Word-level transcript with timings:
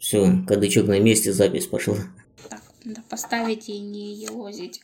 Все, 0.00 0.42
кадычок 0.46 0.86
на 0.86 0.98
месте, 0.98 1.30
запись 1.30 1.66
пошла. 1.66 1.96
Так, 2.48 2.62
надо 2.84 3.02
поставить 3.10 3.68
и 3.68 3.78
не 3.78 4.14
елозить. 4.14 4.80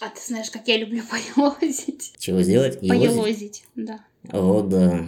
А 0.00 0.08
ты 0.08 0.20
знаешь, 0.24 0.52
как 0.52 0.68
я 0.68 0.78
люблю 0.78 1.02
поелозить? 1.36 2.12
Чего 2.18 2.42
сделать? 2.42 2.78
Поелозить, 2.78 3.64
да. 3.74 3.98
О, 4.32 4.62
да. 4.62 5.04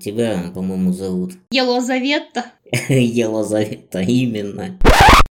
Тебя, 0.00 0.52
по-моему, 0.54 0.92
зовут. 0.92 1.32
Елозавета. 1.50 2.52
Елозавета, 2.88 4.00
именно. 4.00 4.78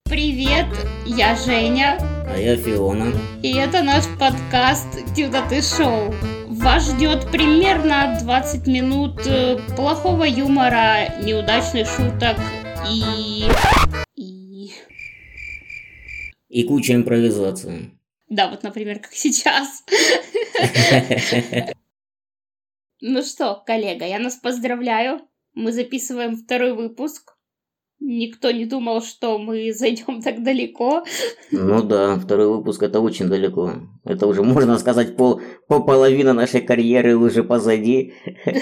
Привет, 0.05 0.67
я 1.05 1.35
Женя. 1.35 1.97
А 2.33 2.37
я 2.39 2.55
Фиона. 2.55 3.11
И 3.43 3.53
это 3.53 3.83
наш 3.83 4.05
подкаст 4.17 4.87
«Тюда 5.13 5.43
ты 5.49 5.61
шоу». 5.61 6.13
Вас 6.47 6.89
ждет 6.89 7.29
примерно 7.29 8.17
20 8.23 8.67
минут 8.67 9.19
э, 9.27 9.59
плохого 9.75 10.23
юмора, 10.23 11.21
неудачных 11.21 11.87
шуток 11.87 12.37
и... 12.85 13.49
и... 14.15 14.71
И 16.49 16.63
куча 16.63 16.93
импровизации. 16.93 17.91
Да, 18.29 18.49
вот, 18.49 18.63
например, 18.63 18.99
как 18.99 19.13
сейчас. 19.13 19.83
Ну 22.99 23.21
что, 23.21 23.63
коллега, 23.65 24.05
я 24.05 24.17
нас 24.17 24.37
поздравляю. 24.37 25.21
Мы 25.53 25.71
записываем 25.71 26.35
второй 26.35 26.73
выпуск. 26.73 27.36
Никто 27.99 28.51
не 28.51 28.65
думал, 28.65 29.01
что 29.01 29.37
мы 29.37 29.73
зайдем 29.77 30.21
так 30.21 30.43
далеко. 30.43 31.03
Ну 31.51 31.83
да, 31.83 32.15
второй 32.15 32.47
выпуск 32.47 32.83
это 32.83 32.99
очень 32.99 33.27
далеко. 33.27 33.73
Это 34.05 34.27
уже, 34.27 34.43
можно 34.43 34.77
сказать, 34.77 35.17
пол, 35.17 35.41
по 35.67 35.81
половина 35.81 36.33
нашей 36.33 36.61
карьеры 36.61 37.17
уже 37.17 37.43
позади. 37.43 38.13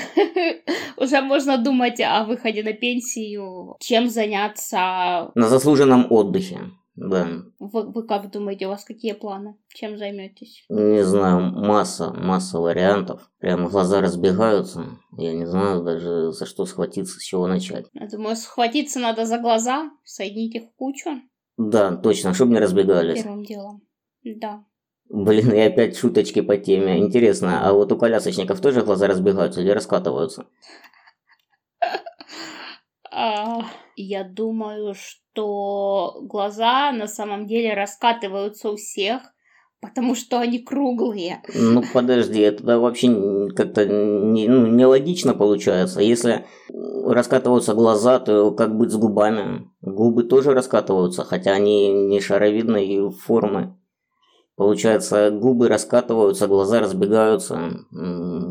Уже 0.98 1.22
можно 1.22 1.58
думать 1.58 2.00
о 2.00 2.24
выходе 2.24 2.64
на 2.64 2.72
пенсию, 2.72 3.76
чем 3.82 4.10
заняться. 4.10 5.30
На 5.36 5.50
заслуженном 5.50 6.08
отдыхе. 6.10 6.72
Да. 6.96 7.28
Вы, 7.60 7.92
вы 7.92 8.08
как 8.08 8.32
думаете, 8.32 8.68
у 8.68 8.70
вас 8.70 8.86
какие 8.86 9.14
планы? 9.14 9.58
Чем 9.74 9.98
займетесь? 9.98 10.64
Не 10.70 11.04
знаю, 11.04 11.42
масса, 11.42 12.14
масса 12.14 12.60
вариантов. 12.60 13.30
Прям 13.40 13.68
глаза 13.68 14.00
разбегаются. 14.00 14.86
Я 15.18 15.34
не 15.34 15.46
знаю 15.46 15.84
даже 15.84 16.32
за 16.32 16.46
что 16.46 16.66
схватиться, 16.66 17.20
с 17.20 17.24
чего 17.24 17.48
начать. 17.48 17.88
Я 17.94 18.08
думаю, 18.08 18.38
схватиться 18.38 19.00
надо 19.00 19.26
за 19.26 19.40
глаза, 19.40 19.92
соединить 20.06 20.56
их 20.56 20.64
в 20.64 20.76
кучу. 20.76 21.22
Да, 21.58 21.96
точно, 21.98 22.34
чтобы 22.34 22.54
не 22.54 22.60
разбегались. 22.60 23.22
Первым 23.22 23.44
делом. 23.44 23.82
Да. 24.24 24.64
Блин, 25.10 25.52
и 25.52 25.60
опять 25.60 25.98
шуточки 25.98 26.42
по 26.42 26.58
теме. 26.58 27.00
Интересно, 27.00 27.68
а 27.68 27.74
вот 27.74 27.92
у 27.92 27.98
колясочников 27.98 28.60
тоже 28.62 28.82
глаза 28.82 29.08
разбегаются 29.08 29.62
или 29.62 29.70
раскатываются? 29.70 30.48
А, 33.18 33.62
я 33.96 34.26
думаю, 34.26 34.94
что 34.94 36.18
глаза 36.24 36.92
на 36.92 37.08
самом 37.08 37.48
деле 37.48 37.74
раскатываются 37.74 38.70
у 38.72 38.76
всех, 38.76 39.22
потому 39.80 40.16
что 40.16 40.38
они 40.42 40.60
круглые. 40.60 41.42
Ну 41.54 41.82
подожди, 41.94 42.42
это 42.42 42.78
вообще 42.78 43.08
как-то 43.56 43.86
не, 43.86 44.50
ну, 44.50 44.68
нелогично 44.68 45.34
получается. 45.34 46.02
Если 46.02 46.46
раскатываются 47.06 47.74
глаза, 47.74 48.20
то 48.20 48.52
как 48.52 48.78
быть 48.78 48.92
с 48.92 48.98
губами? 48.98 49.72
Губы 49.80 50.24
тоже 50.24 50.54
раскатываются, 50.54 51.24
хотя 51.24 51.54
они 51.54 51.88
не 51.94 52.20
шаровидной 52.20 53.12
формы. 53.12 53.80
Получается, 54.58 55.32
губы 55.32 55.70
раскатываются, 55.70 56.48
глаза 56.48 56.82
разбегаются. 56.82 57.86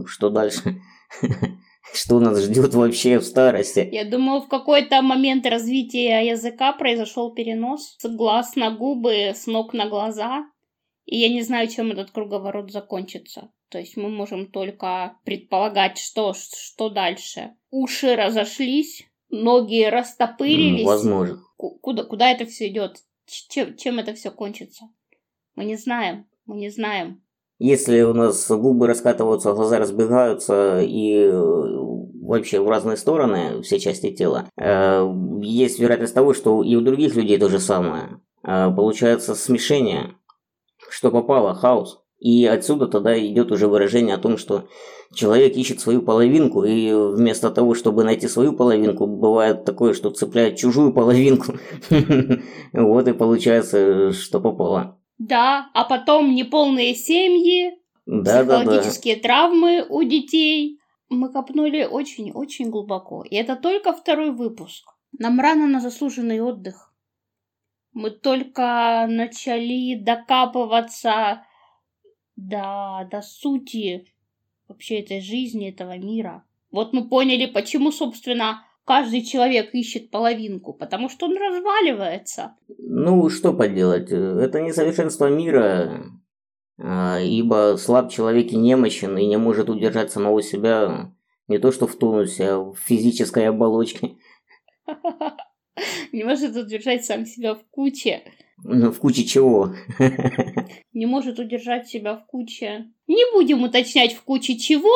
Что 0.06 0.30
дальше? 0.30 0.80
Что 1.94 2.18
нас 2.18 2.42
ждет 2.42 2.74
вообще 2.74 3.18
в 3.18 3.24
старости? 3.24 3.88
Я 3.92 4.04
думаю, 4.04 4.40
в 4.40 4.48
какой-то 4.48 5.00
момент 5.00 5.46
развития 5.46 6.26
языка 6.26 6.72
произошел 6.72 7.32
перенос 7.32 7.96
с 7.98 8.08
глаз 8.08 8.56
на 8.56 8.70
губы, 8.70 9.32
с 9.34 9.46
ног 9.46 9.72
на 9.72 9.88
глаза. 9.88 10.46
И 11.04 11.18
я 11.18 11.28
не 11.28 11.42
знаю, 11.42 11.68
чем 11.68 11.92
этот 11.92 12.10
круговорот 12.10 12.72
закончится. 12.72 13.50
То 13.68 13.78
есть 13.78 13.96
мы 13.96 14.08
можем 14.08 14.50
только 14.50 15.16
предполагать, 15.24 15.98
что, 15.98 16.32
что 16.34 16.90
дальше. 16.90 17.54
Уши 17.70 18.16
разошлись, 18.16 19.06
ноги 19.30 19.84
растопырились. 19.84 20.84
Возможно. 20.84 21.42
Куда, 21.56 22.04
куда 22.04 22.30
это 22.30 22.46
все 22.46 22.68
идет? 22.68 22.98
Чем, 23.26 23.76
чем 23.76 23.98
это 23.98 24.14
все 24.14 24.30
кончится? 24.30 24.86
Мы 25.54 25.64
не 25.64 25.76
знаем. 25.76 26.26
Мы 26.46 26.56
не 26.56 26.70
знаем. 26.70 27.23
Если 27.58 28.02
у 28.02 28.12
нас 28.14 28.50
губы 28.50 28.86
раскатываются, 28.86 29.52
глаза 29.52 29.78
разбегаются 29.78 30.80
и 30.82 31.30
вообще 32.24 32.60
в 32.60 32.68
разные 32.68 32.96
стороны, 32.96 33.62
все 33.62 33.78
части 33.78 34.10
тела, 34.10 34.48
э, 34.58 35.12
есть 35.42 35.78
вероятность 35.78 36.14
того, 36.14 36.34
что 36.34 36.62
и 36.62 36.74
у 36.74 36.80
других 36.80 37.14
людей 37.14 37.38
то 37.38 37.48
же 37.48 37.58
самое. 37.58 38.20
Э, 38.42 38.70
получается 38.74 39.34
смешение, 39.34 40.14
что 40.88 41.10
попало, 41.10 41.54
хаос. 41.54 42.00
И 42.18 42.46
отсюда 42.46 42.86
тогда 42.86 43.18
идет 43.18 43.52
уже 43.52 43.68
выражение 43.68 44.14
о 44.14 44.18
том, 44.18 44.38
что 44.38 44.64
человек 45.12 45.56
ищет 45.56 45.80
свою 45.80 46.00
половинку, 46.00 46.64
и 46.64 46.92
вместо 46.92 47.50
того, 47.50 47.74
чтобы 47.74 48.02
найти 48.02 48.28
свою 48.28 48.54
половинку, 48.54 49.06
бывает 49.06 49.64
такое, 49.64 49.92
что 49.92 50.10
цепляет 50.10 50.56
чужую 50.56 50.92
половинку. 50.92 51.54
Вот 52.72 53.08
и 53.08 53.12
получается, 53.12 54.12
что 54.12 54.40
попало. 54.40 54.98
Да, 55.26 55.70
а 55.72 55.84
потом 55.84 56.34
неполные 56.34 56.94
семьи, 56.94 57.78
да, 58.04 58.44
психологические 58.44 59.16
да, 59.16 59.22
да. 59.22 59.28
травмы 59.28 59.86
у 59.88 60.02
детей. 60.02 60.78
Мы 61.08 61.32
копнули 61.32 61.84
очень-очень 61.84 62.68
глубоко. 62.68 63.22
И 63.22 63.34
это 63.34 63.56
только 63.56 63.94
второй 63.94 64.32
выпуск. 64.32 64.84
Нам 65.18 65.40
рано 65.40 65.66
на 65.66 65.80
заслуженный 65.80 66.40
отдых. 66.42 66.92
Мы 67.94 68.10
только 68.10 69.06
начали 69.08 69.94
докапываться 69.94 71.46
до, 72.36 73.08
до 73.10 73.22
сути 73.22 74.06
вообще 74.68 75.00
этой 75.00 75.22
жизни, 75.22 75.70
этого 75.70 75.96
мира. 75.96 76.44
Вот 76.70 76.92
мы 76.92 77.08
поняли, 77.08 77.46
почему, 77.46 77.92
собственно, 77.92 78.66
каждый 78.84 79.22
человек 79.22 79.74
ищет 79.74 80.10
половинку, 80.10 80.72
потому 80.72 81.08
что 81.08 81.26
он 81.26 81.36
разваливается. 81.36 82.56
Ну, 82.78 83.28
что 83.30 83.52
поделать, 83.52 84.10
это 84.10 84.60
несовершенство 84.60 85.28
мира, 85.28 86.04
а, 86.78 87.20
ибо 87.20 87.76
слаб 87.78 88.10
человек 88.10 88.52
и 88.52 88.56
немощен, 88.56 89.16
и 89.16 89.26
не 89.26 89.36
может 89.36 89.68
удержать 89.68 90.10
самого 90.10 90.42
себя 90.42 91.12
не 91.48 91.58
то 91.58 91.72
что 91.72 91.86
в 91.86 91.96
тонусе, 91.96 92.50
а 92.50 92.58
в 92.58 92.76
физической 92.76 93.48
оболочке. 93.48 94.16
Не 96.12 96.24
может 96.24 96.56
удержать 96.56 97.04
сам 97.04 97.26
себя 97.26 97.54
в 97.54 97.64
куче. 97.70 98.22
Ну, 98.62 98.92
в 98.92 98.98
куче 98.98 99.24
чего? 99.24 99.74
Не 100.92 101.06
может 101.06 101.38
удержать 101.38 101.88
себя 101.88 102.16
в 102.16 102.26
куче. 102.26 102.92
Не 103.08 103.32
будем 103.32 103.64
уточнять 103.64 104.14
в 104.14 104.22
куче 104.22 104.56
чего, 104.56 104.92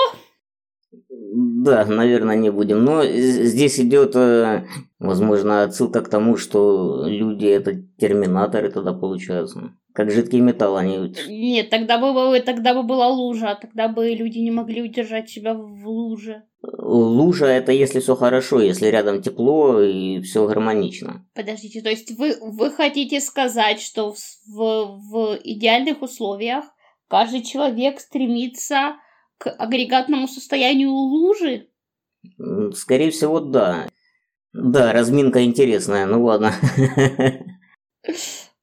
да, 1.11 1.85
наверное, 1.85 2.37
не 2.37 2.51
будем. 2.51 2.85
Но 2.85 3.05
здесь 3.05 3.79
идет, 3.79 4.17
э, 4.17 4.67
возможно, 4.99 5.63
отсылка 5.63 6.01
к 6.01 6.09
тому, 6.09 6.37
что 6.37 7.05
люди 7.07 7.47
это 7.47 7.83
терминаторы 7.99 8.71
тогда 8.71 8.93
получаются. 8.93 9.73
Как 9.93 10.11
жидкий 10.11 10.41
металл 10.41 10.77
они. 10.77 11.13
Нет, 11.29 11.71
тогда 11.71 11.99
бы, 11.99 12.41
тогда 12.41 12.75
бы 12.75 12.83
была 12.83 13.09
лужа, 13.09 13.59
тогда 13.61 13.89
бы 13.89 14.09
люди 14.11 14.39
не 14.39 14.51
могли 14.51 14.83
удержать 14.83 15.29
себя 15.29 15.55
в 15.55 15.89
луже. 15.89 16.45
Лужа 16.63 17.47
это 17.47 17.73
если 17.73 18.01
все 18.01 18.15
хорошо, 18.15 18.61
если 18.61 18.87
рядом 18.87 19.23
тепло 19.23 19.81
и 19.81 20.21
все 20.21 20.47
гармонично. 20.47 21.27
Подождите, 21.35 21.83
то 21.83 21.91
есть 21.91 22.17
вы, 22.19 22.37
вы 22.41 22.71
хотите 22.71 23.21
сказать, 23.21 23.81
что 23.81 24.13
в, 24.13 24.19
в, 24.47 25.01
в 25.11 25.39
идеальных 25.43 26.03
условиях 26.03 26.65
каждый 27.09 27.43
человек 27.43 28.01
стремится 28.01 28.97
к 29.39 29.51
агрегатному 29.51 30.29
состоянию 30.29 30.91
лужи? 30.91 31.69
Скорее 32.75 33.11
всего, 33.11 33.41
да. 33.41 33.89
Да, 34.53 34.93
разминка 34.93 35.45
интересная, 35.45 36.07
ну 36.07 36.25
ладно. 36.25 36.53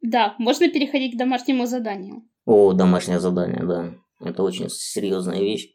Да, 0.01 0.35
можно 0.37 0.69
переходить 0.69 1.15
к 1.15 1.17
домашнему 1.17 1.65
заданию. 1.65 2.21
О, 2.45 2.73
домашнее 2.73 3.19
задание, 3.19 3.63
да. 3.63 3.95
Это 4.23 4.43
очень 4.43 4.69
серьезная 4.69 5.39
вещь. 5.39 5.69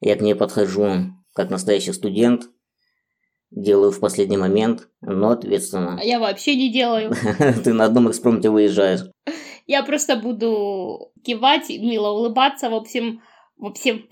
Я 0.00 0.16
к 0.16 0.22
ней 0.22 0.34
подхожу 0.34 1.12
как 1.34 1.50
настоящий 1.50 1.92
студент, 1.92 2.48
делаю 3.50 3.92
в 3.92 4.00
последний 4.00 4.36
момент, 4.36 4.88
но 5.00 5.30
ответственно. 5.30 5.98
А 6.00 6.04
я 6.04 6.18
вообще 6.18 6.56
не 6.56 6.72
делаю. 6.72 7.12
Ты 7.64 7.72
на 7.72 7.84
одном 7.84 8.10
экспромте 8.10 8.50
выезжаешь. 8.50 9.02
Я 9.66 9.84
просто 9.84 10.16
буду 10.16 11.12
кивать, 11.24 11.68
мило 11.68 12.10
улыбаться, 12.10 12.70
в 12.70 12.74
общем, 12.74 13.22
в 13.60 13.66
общем, 13.66 14.08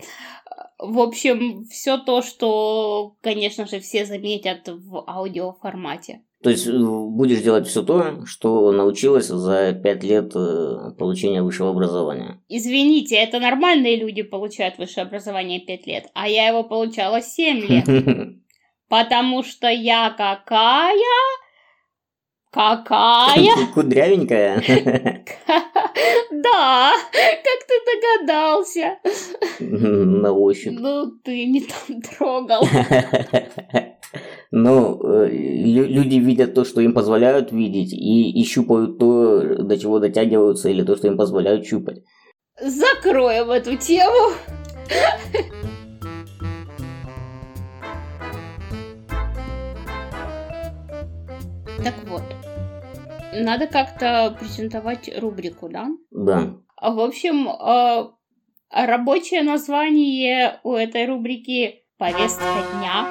в 0.78 0.98
общем, 1.00 1.64
все 1.64 1.98
то, 1.98 2.22
что, 2.22 3.16
конечно 3.22 3.66
же, 3.66 3.80
все 3.80 4.04
заметят 4.04 4.68
в 4.68 5.04
аудиоформате. 5.08 6.22
То 6.42 6.50
есть 6.50 6.68
э, 6.68 6.72
будешь 6.72 7.40
делать 7.40 7.66
все 7.66 7.82
то, 7.82 8.24
что 8.24 8.70
научилась 8.70 9.26
за 9.26 9.72
пять 9.72 10.04
лет 10.04 10.32
э, 10.36 10.92
получения 10.96 11.42
высшего 11.42 11.70
образования. 11.70 12.40
Извините, 12.48 13.16
это 13.16 13.40
нормальные 13.40 13.96
люди 13.96 14.22
получают 14.22 14.78
высшее 14.78 15.06
образование 15.06 15.60
пять 15.60 15.86
лет, 15.86 16.06
а 16.14 16.28
я 16.28 16.48
его 16.48 16.62
получала 16.62 17.20
семь 17.20 17.58
лет. 17.58 17.86
Потому 18.88 19.42
что 19.42 19.68
я 19.68 20.10
какая? 20.10 20.94
Какая? 22.50 23.66
Кудрявенькая. 23.74 24.62
Да, 26.30 26.92
как 27.12 27.60
ты 27.66 27.74
догадался. 27.86 28.98
На 29.60 30.32
ощупь. 30.32 30.76
Ну, 30.78 31.12
ты 31.24 31.46
не 31.46 31.60
там 31.60 32.02
трогал. 32.02 32.66
Ну, 34.50 34.98
э, 35.02 35.28
люди 35.28 36.14
видят 36.14 36.54
то, 36.54 36.64
что 36.64 36.80
им 36.80 36.94
позволяют 36.94 37.52
видеть, 37.52 37.92
и, 37.92 38.30
и 38.30 38.44
щупают 38.44 38.98
то, 38.98 39.62
до 39.62 39.78
чего 39.78 39.98
дотягиваются, 39.98 40.70
или 40.70 40.82
то, 40.82 40.96
что 40.96 41.08
им 41.08 41.18
позволяют 41.18 41.66
щупать. 41.66 42.02
Закроем 42.58 43.50
эту 43.50 43.76
тему. 43.76 44.32
Так 51.84 51.94
вот, 52.06 52.22
надо 53.32 53.66
как-то 53.66 54.36
презентовать 54.38 55.10
рубрику, 55.18 55.68
да? 55.68 55.88
Да. 56.10 56.54
В 56.80 57.00
общем, 57.00 57.48
э, 57.48 58.10
рабочее 58.70 59.42
название 59.42 60.60
у 60.62 60.74
этой 60.74 61.06
рубрики 61.06 61.84
«Повестка 61.98 62.64
дня». 62.78 63.06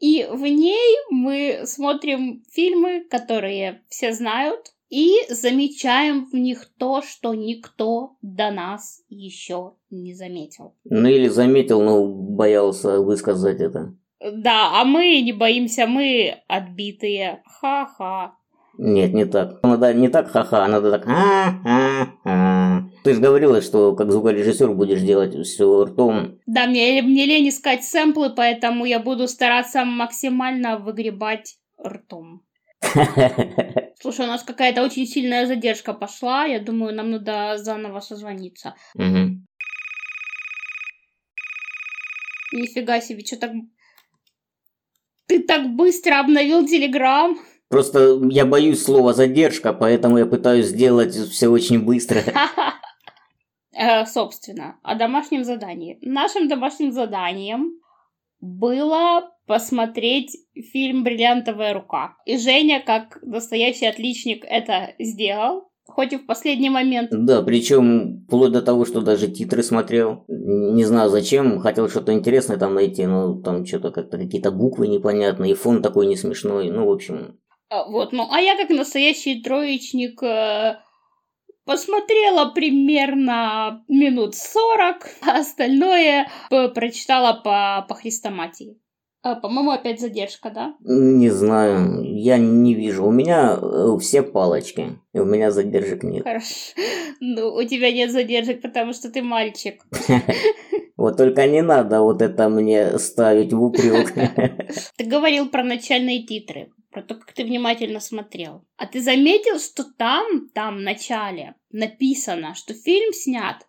И 0.00 0.26
в 0.30 0.42
ней 0.42 0.96
мы 1.10 1.62
смотрим 1.64 2.42
фильмы, 2.52 3.04
которые 3.08 3.82
все 3.88 4.12
знают, 4.12 4.74
и 4.90 5.12
замечаем 5.28 6.26
в 6.26 6.34
них 6.34 6.70
то, 6.78 7.02
что 7.02 7.34
никто 7.34 8.16
до 8.22 8.50
нас 8.50 9.02
еще 9.08 9.74
не 9.90 10.14
заметил. 10.14 10.76
Ну 10.84 11.08
или 11.08 11.28
заметил, 11.28 11.82
но 11.82 12.06
боялся 12.06 13.00
высказать 13.00 13.60
это. 13.60 13.96
Да, 14.20 14.80
а 14.80 14.84
мы 14.84 15.20
не 15.20 15.32
боимся, 15.32 15.86
мы 15.86 16.42
отбитые. 16.48 17.42
Ха-ха. 17.46 18.36
Нет, 18.78 19.12
не 19.12 19.24
так. 19.24 19.62
Надо 19.62 19.92
не 19.94 20.08
так 20.08 20.30
ха-ха, 20.30 20.66
надо 20.68 20.90
так 20.90 21.04
ха-ха-ха. 21.04 22.88
Ты 23.04 23.14
же 23.14 23.20
говорила, 23.20 23.60
что 23.60 23.94
как 23.94 24.10
звукорежиссер 24.10 24.70
будешь 24.72 25.02
делать 25.02 25.34
все 25.46 25.84
ртом. 25.84 26.38
Да, 26.46 26.66
мне, 26.66 27.02
мне 27.02 27.26
лень 27.26 27.48
искать 27.48 27.84
сэмплы, 27.84 28.30
поэтому 28.34 28.86
я 28.86 28.98
буду 28.98 29.28
стараться 29.28 29.84
максимально 29.84 30.78
выгребать 30.78 31.58
ртом. 31.84 32.42
Слушай, 34.00 34.26
у 34.26 34.28
нас 34.28 34.42
какая-то 34.42 34.82
очень 34.82 35.06
сильная 35.06 35.46
задержка 35.46 35.92
пошла. 35.92 36.44
Я 36.44 36.60
думаю, 36.60 36.94
нам 36.94 37.10
надо 37.10 37.58
заново 37.58 38.00
созвониться. 38.00 38.74
Угу. 38.94 39.40
Нифига 42.52 43.00
себе, 43.00 43.24
что 43.24 43.36
так 43.38 43.52
ты 45.26 45.42
так 45.42 45.74
быстро 45.74 46.20
обновил 46.20 46.66
Телеграм. 46.66 47.38
Просто 47.68 48.20
я 48.30 48.46
боюсь 48.46 48.82
слова 48.82 49.12
задержка, 49.12 49.72
поэтому 49.72 50.18
я 50.18 50.26
пытаюсь 50.26 50.66
сделать 50.66 51.14
все 51.14 51.48
очень 51.48 51.84
быстро. 51.84 52.20
Э, 53.76 54.06
собственно, 54.06 54.78
о 54.84 54.94
домашнем 54.94 55.42
задании. 55.42 55.98
Нашим 56.00 56.46
домашним 56.46 56.92
заданием 56.92 57.72
было 58.40 59.32
посмотреть 59.46 60.36
фильм 60.72 61.02
«Бриллиантовая 61.02 61.74
рука». 61.74 62.16
И 62.24 62.38
Женя, 62.38 62.80
как 62.86 63.18
настоящий 63.22 63.86
отличник, 63.86 64.44
это 64.46 64.94
сделал 65.00 65.72
хоть 65.86 66.12
и 66.12 66.16
в 66.16 66.26
последний 66.26 66.70
момент. 66.70 67.10
Да, 67.12 67.42
причем 67.42 68.24
вплоть 68.26 68.52
до 68.52 68.62
того, 68.62 68.84
что 68.84 69.00
даже 69.00 69.28
титры 69.28 69.62
смотрел. 69.62 70.24
Не 70.28 70.84
знаю 70.84 71.10
зачем, 71.10 71.60
хотел 71.60 71.88
что-то 71.88 72.12
интересное 72.12 72.56
там 72.56 72.74
найти, 72.74 73.06
но 73.06 73.40
там 73.40 73.64
что-то 73.66 73.90
как-то 73.90 74.18
какие-то 74.18 74.50
буквы 74.50 74.88
непонятные, 74.88 75.52
и 75.52 75.54
фон 75.54 75.82
такой 75.82 76.06
не 76.06 76.16
смешной, 76.16 76.70
ну, 76.70 76.86
в 76.86 76.90
общем... 76.90 77.38
А, 77.74 77.84
вот, 77.88 78.12
ну, 78.12 78.28
а 78.30 78.40
я 78.40 78.56
как 78.56 78.70
настоящий 78.70 79.42
троечник 79.42 80.22
э, 80.22 80.76
посмотрела 81.64 82.50
примерно 82.50 83.84
минут 83.88 84.36
сорок, 84.36 85.08
а 85.22 85.40
остальное 85.40 86.28
прочитала 86.50 87.32
по, 87.32 87.84
по 87.88 87.94
хрестоматии. 87.96 88.78
А, 89.22 89.34
по-моему, 89.34 89.70
опять 89.72 90.00
задержка, 90.00 90.50
да? 90.50 90.74
Не 90.84 91.30
знаю, 91.30 92.02
я 92.04 92.38
не 92.38 92.74
вижу. 92.74 93.06
У 93.06 93.10
меня 93.10 93.58
э, 93.60 93.98
все 93.98 94.22
палочки, 94.22 95.00
и 95.12 95.18
у 95.18 95.24
меня 95.24 95.50
задержек 95.50 96.04
нет. 96.04 96.22
Хорошо. 96.22 96.74
Ну, 97.20 97.54
у 97.54 97.64
тебя 97.64 97.90
нет 97.90 98.12
задержек, 98.12 98.60
потому 98.62 98.92
что 98.92 99.10
ты 99.10 99.22
мальчик. 99.22 99.82
Вот 100.96 101.16
только 101.16 101.46
не 101.46 101.60
надо 101.60 102.02
вот 102.02 102.22
это 102.22 102.48
мне 102.48 102.98
ставить 102.98 103.52
в 103.52 103.60
упрек. 103.60 104.12
Ты 104.96 105.04
говорил 105.04 105.48
про 105.48 105.64
начальные 105.64 106.24
титры, 106.24 106.70
про 106.94 107.02
то, 107.02 107.16
как 107.16 107.32
ты 107.32 107.44
внимательно 107.44 107.98
смотрел. 108.00 108.64
А 108.76 108.86
ты 108.86 109.02
заметил, 109.02 109.58
что 109.58 109.84
там, 109.84 110.48
там 110.54 110.76
в 110.76 110.80
начале 110.80 111.56
написано, 111.70 112.54
что 112.54 112.72
фильм 112.72 113.12
снят 113.12 113.66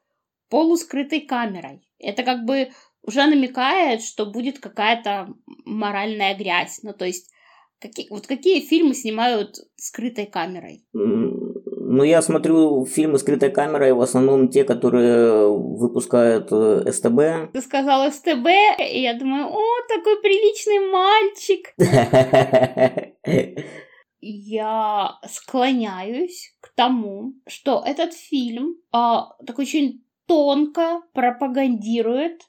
полускрытой 0.49 1.21
камерой? 1.21 1.81
Это 1.97 2.23
как 2.23 2.45
бы 2.45 2.69
уже 3.01 3.25
намекает, 3.25 4.03
что 4.03 4.27
будет 4.27 4.59
какая-то 4.59 5.33
моральная 5.65 6.35
грязь. 6.37 6.79
Ну, 6.83 6.93
то 6.93 7.05
есть, 7.05 7.31
какие, 7.79 8.07
вот 8.09 8.27
какие 8.27 8.61
фильмы 8.61 8.93
снимают 8.93 9.55
скрытой 9.75 10.27
камерой? 10.27 10.85
Ну, 11.87 12.03
я 12.03 12.21
смотрю 12.23 12.85
фильмы 12.85 13.19
скрытой 13.19 13.51
камерой, 13.51 13.93
в 13.93 14.01
основном 14.01 14.47
те, 14.47 14.63
которые 14.63 15.47
выпускают 15.49 16.47
э, 16.51 16.91
СТБ. 16.91 17.53
Ты 17.53 17.61
сказал 17.61 18.11
СТБ, 18.11 18.47
и 18.79 19.01
я 19.01 19.13
думаю, 19.13 19.49
о, 19.49 19.63
такой 19.87 20.19
приличный 20.19 20.79
мальчик. 20.91 21.75
Я 24.19 25.19
склоняюсь 25.27 26.55
к 26.59 26.73
тому, 26.73 27.33
что 27.45 27.83
этот 27.85 28.13
фильм 28.13 28.77
а, 28.91 29.35
так 29.45 29.59
очень 29.59 30.03
тонко 30.25 31.01
пропагандирует 31.13 32.41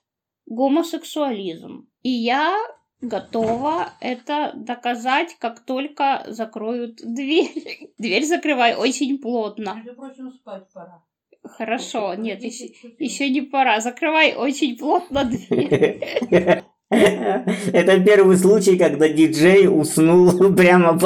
гомосексуализм. 0.46 1.86
И 2.02 2.08
я 2.08 2.56
готова 3.00 3.90
это 4.00 4.52
доказать, 4.54 5.36
как 5.38 5.60
только 5.60 6.24
закроют 6.28 6.96
дверь. 6.96 7.92
Дверь 7.98 8.24
закрывай 8.24 8.74
очень 8.74 9.18
плотно. 9.18 9.74
Между 9.76 9.94
прочим, 9.94 10.32
спать 10.32 10.64
пора. 10.72 11.02
Хорошо, 11.42 12.14
нет, 12.14 12.42
еще, 12.42 12.72
еще 12.98 13.30
не 13.30 13.42
пора. 13.42 13.80
Закрывай 13.80 14.34
очень 14.34 14.76
плотно 14.76 15.24
дверь. 15.24 16.64
Это 16.88 18.00
первый 18.04 18.36
случай, 18.36 18.78
когда 18.78 19.08
диджей 19.08 19.68
уснул 19.68 20.54
прямо 20.56 20.98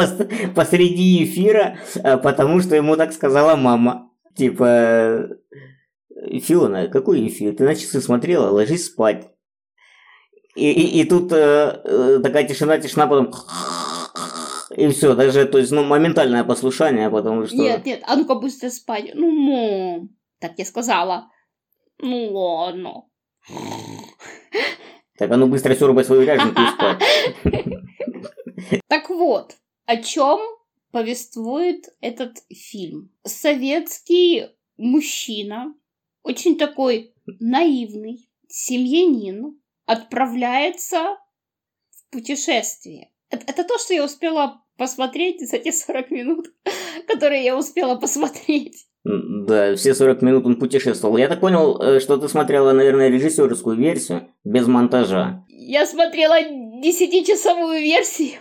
посреди 0.54 1.24
эфира, 1.24 1.78
а, 2.02 2.18
потому 2.18 2.60
что 2.60 2.76
ему 2.76 2.96
так 2.96 3.12
сказала 3.12 3.56
мама. 3.56 4.10
Типа, 4.36 5.28
Филона, 6.42 6.88
какой 6.88 7.26
эфир? 7.26 7.54
Ты 7.54 7.64
на 7.64 7.74
часы 7.74 8.00
смотрела? 8.00 8.50
Ложись 8.50 8.86
спать. 8.86 9.30
И, 10.60 10.72
и, 10.72 11.00
и 11.00 11.04
тут 11.04 11.32
э, 11.32 11.80
э, 11.84 12.20
такая 12.22 12.46
тишина, 12.46 12.78
тишина, 12.78 13.06
потом... 13.06 13.32
И 14.76 14.88
все, 14.88 15.14
даже, 15.14 15.46
то 15.46 15.58
есть, 15.58 15.72
ну, 15.72 15.84
моментальное 15.84 16.44
послушание, 16.44 17.08
потому 17.08 17.46
что... 17.46 17.56
Нет, 17.56 17.86
нет, 17.86 18.02
а 18.06 18.14
ну-ка 18.16 18.34
быстро 18.34 18.68
спать. 18.68 19.10
Ну, 19.14 19.30
мам, 19.30 20.10
так 20.38 20.52
я 20.58 20.66
сказала. 20.66 21.30
Ну, 21.98 22.30
ладно. 22.32 23.04
Так, 25.18 25.30
а 25.30 25.36
ну 25.36 25.46
быстро 25.46 25.74
сёрбай 25.74 26.04
свою 26.04 26.22
ряженку 26.22 26.60
и 26.60 26.66
спать. 26.66 27.02
Так 28.88 29.08
вот, 29.08 29.56
о 29.86 29.96
чем 29.96 30.40
повествует 30.90 31.88
этот 32.02 32.36
фильм? 32.52 33.10
Советский 33.24 34.48
мужчина 34.76 35.74
очень 36.22 36.58
такой 36.58 37.14
наивный 37.26 38.28
семьянин 38.48 39.59
отправляется 39.90 41.16
в 41.90 42.12
путешествие. 42.12 43.10
Это, 43.28 43.44
это 43.46 43.64
то, 43.64 43.78
что 43.78 43.92
я 43.92 44.04
успела 44.04 44.62
посмотреть 44.76 45.48
за 45.48 45.58
те 45.58 45.72
40 45.72 46.10
минут, 46.10 46.46
которые 47.08 47.44
я 47.44 47.56
успела 47.56 47.96
посмотреть. 47.96 48.86
Да, 49.02 49.74
все 49.74 49.94
40 49.94 50.22
минут 50.22 50.46
он 50.46 50.56
путешествовал. 50.60 51.16
Я 51.16 51.26
так 51.26 51.40
понял, 51.40 51.80
э, 51.80 52.00
что 52.00 52.18
ты 52.18 52.28
смотрела, 52.28 52.72
наверное, 52.72 53.08
режиссерскую 53.08 53.76
версию 53.76 54.28
без 54.44 54.66
монтажа. 54.66 55.44
Я 55.48 55.86
смотрела 55.86 56.40
10-часовую 56.40 57.80
версию 57.80 58.40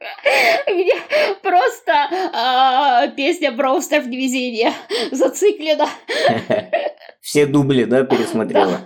где 0.66 0.94
просто 1.42 2.08
а, 2.32 3.08
песня 3.08 3.52
про 3.52 3.72
остров 3.72 4.06
невезения 4.06 4.72
зациклена. 5.10 5.88
Все 7.20 7.46
дубли, 7.46 7.84
да, 7.84 8.04
пересмотрела? 8.04 8.80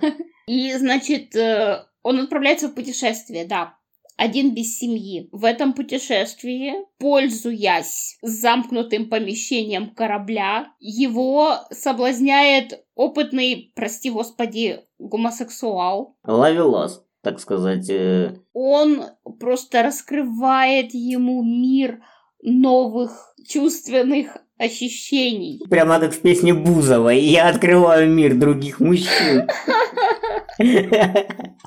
И, 0.47 0.75
значит, 0.75 1.35
э, 1.37 1.85
он 2.05 2.21
отправляется 2.21 2.69
в 2.69 2.75
путешествие, 2.75 3.45
да, 3.45 3.77
один 4.17 4.55
без 4.55 4.79
семьи. 4.79 5.29
В 5.33 5.45
этом 5.45 5.73
путешествии, 5.73 6.75
пользуясь 6.99 8.17
замкнутым 8.23 9.09
помещением 9.09 9.93
корабля, 9.93 10.69
его 10.79 11.57
соблазняет 11.73 12.85
опытный, 12.95 13.73
прости 13.75 14.11
господи, 14.11 14.85
гомосексуал. 14.99 16.17
Ловелас 16.23 17.05
так 17.25 17.41
сказать. 17.41 17.89
Э, 17.89 18.37
Он 18.53 19.03
просто 19.41 19.83
раскрывает 19.83 20.93
ему 20.93 21.43
мир 21.43 22.03
новых 22.43 23.35
чувственных 23.49 24.37
ощущений. 24.59 25.61
Прям 25.69 25.89
надо 25.89 26.11
в 26.11 26.19
песне 26.21 26.55
Бузова 26.55 27.11
«Я 27.11 27.49
открываю 27.49 28.09
мир 28.09 28.35
других 28.35 28.81
мужчин». 28.81 29.49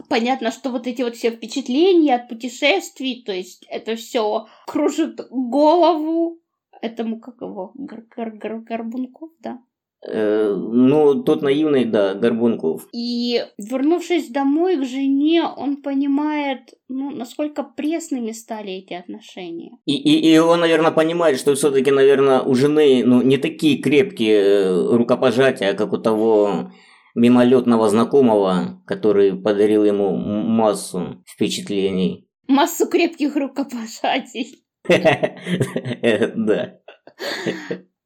Понятно, 0.09 0.51
что 0.51 0.69
вот 0.69 0.87
эти 0.87 1.01
вот 1.01 1.15
все 1.15 1.31
впечатления 1.31 2.15
от 2.15 2.29
путешествий, 2.29 3.23
то 3.25 3.33
есть 3.33 3.65
это 3.69 3.95
все 3.95 4.47
кружит 4.65 5.19
голову 5.29 6.39
этому, 6.81 7.19
как 7.19 7.41
его, 7.41 7.71
Гар 7.75 8.03
Гар 8.15 8.31
Гар 8.31 8.59
Горбунков, 8.59 9.31
да? 9.39 9.59
Э, 10.05 10.53
ну, 10.55 11.23
тот 11.23 11.41
наивный, 11.41 11.83
да, 11.85 12.13
Горбунков. 12.13 12.87
И 12.93 13.43
вернувшись 13.57 14.29
домой 14.29 14.77
к 14.77 14.85
жене, 14.85 15.43
он 15.43 15.77
понимает, 15.77 16.73
ну, 16.87 17.09
насколько 17.09 17.63
пресными 17.63 18.31
стали 18.31 18.73
эти 18.73 18.93
отношения. 18.93 19.71
И, 19.85 19.95
и, 19.95 20.33
и 20.33 20.37
он, 20.37 20.59
наверное, 20.59 20.91
понимает, 20.91 21.39
что 21.39 21.55
все-таки, 21.55 21.89
наверное, 21.89 22.41
у 22.41 22.53
жены, 22.53 23.03
ну, 23.03 23.23
не 23.23 23.37
такие 23.37 23.81
крепкие 23.81 24.41
э, 24.41 24.95
рукопожатия, 24.95 25.73
как 25.73 25.93
у 25.93 25.97
того 25.97 26.71
мимолетного 27.15 27.89
знакомого, 27.89 28.83
который 28.85 29.33
подарил 29.33 29.83
ему 29.83 30.15
массу 30.15 31.23
впечатлений. 31.27 32.29
Массу 32.47 32.87
крепких 32.87 33.35
рукопожатий. 33.35 34.63
Да. 36.35 36.79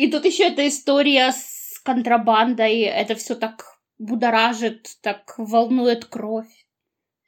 И 0.00 0.10
тут 0.10 0.24
еще 0.24 0.44
эта 0.44 0.66
история 0.66 1.30
с 1.30 1.78
контрабандой, 1.84 2.80
это 2.84 3.14
все 3.16 3.34
так 3.34 3.66
будоражит, 3.98 4.86
так 5.02 5.34
волнует 5.36 6.06
кровь. 6.06 6.48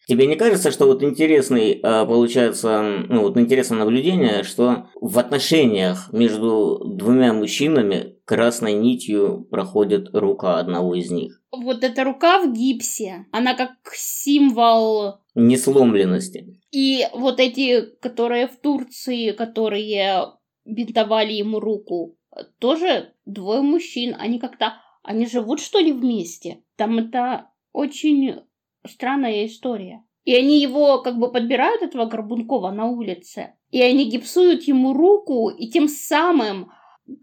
Тебе 0.09 0.27
не 0.27 0.37
кажется, 0.37 0.71
что 0.71 0.87
вот 0.87 1.03
интересный 1.03 1.79
а, 1.83 2.07
получается, 2.07 2.81
ну 3.11 3.21
вот 3.21 3.37
интересное 3.37 3.81
наблюдение, 3.81 4.43
что 4.43 4.89
в 4.99 5.19
отношениях 5.19 6.11
между 6.15 6.83
двумя 6.87 7.35
мужчинами 7.35 8.17
красной 8.25 8.73
нитью 8.73 9.47
проходит 9.51 10.09
рука 10.15 10.59
одного 10.59 10.95
из 10.95 11.11
них? 11.11 11.43
Вот 11.51 11.85
эта 11.85 12.05
рука 12.05 12.41
в 12.41 12.55
гипсе, 12.55 13.27
она 13.33 13.53
как 13.53 13.73
символ 13.93 15.19
несломленности. 15.35 16.59
И 16.71 17.07
вот 17.13 17.39
эти, 17.39 17.83
которые 18.01 18.49
в 18.49 18.57
Турции, 18.57 19.33
которые 19.33 20.33
бинтовали 20.65 21.35
ему 21.35 21.61
руку, 21.61 22.17
тоже 22.59 23.13
двое 23.27 23.63
мужчин, 23.63 24.17
они 24.19 24.39
как-то, 24.39 24.75
они 25.03 25.27
живут 25.27 25.61
что 25.61 25.79
ли 25.79 25.93
вместе? 25.93 26.63
Там 26.77 26.99
это 26.99 27.51
очень 27.73 28.41
странная 28.87 29.47
история. 29.47 30.05
И 30.25 30.35
они 30.35 30.61
его 30.61 31.03
как 31.03 31.19
бы 31.19 31.33
подбирают, 31.33 31.83
этого 31.83 32.07
Горбункова, 32.07 32.71
на 32.71 32.87
улице. 32.87 33.55
И 33.71 33.83
они 33.83 34.09
гипсуют 34.09 34.63
ему 34.65 34.93
руку, 34.93 35.49
и 35.49 35.69
тем 35.69 35.89
самым 35.89 36.71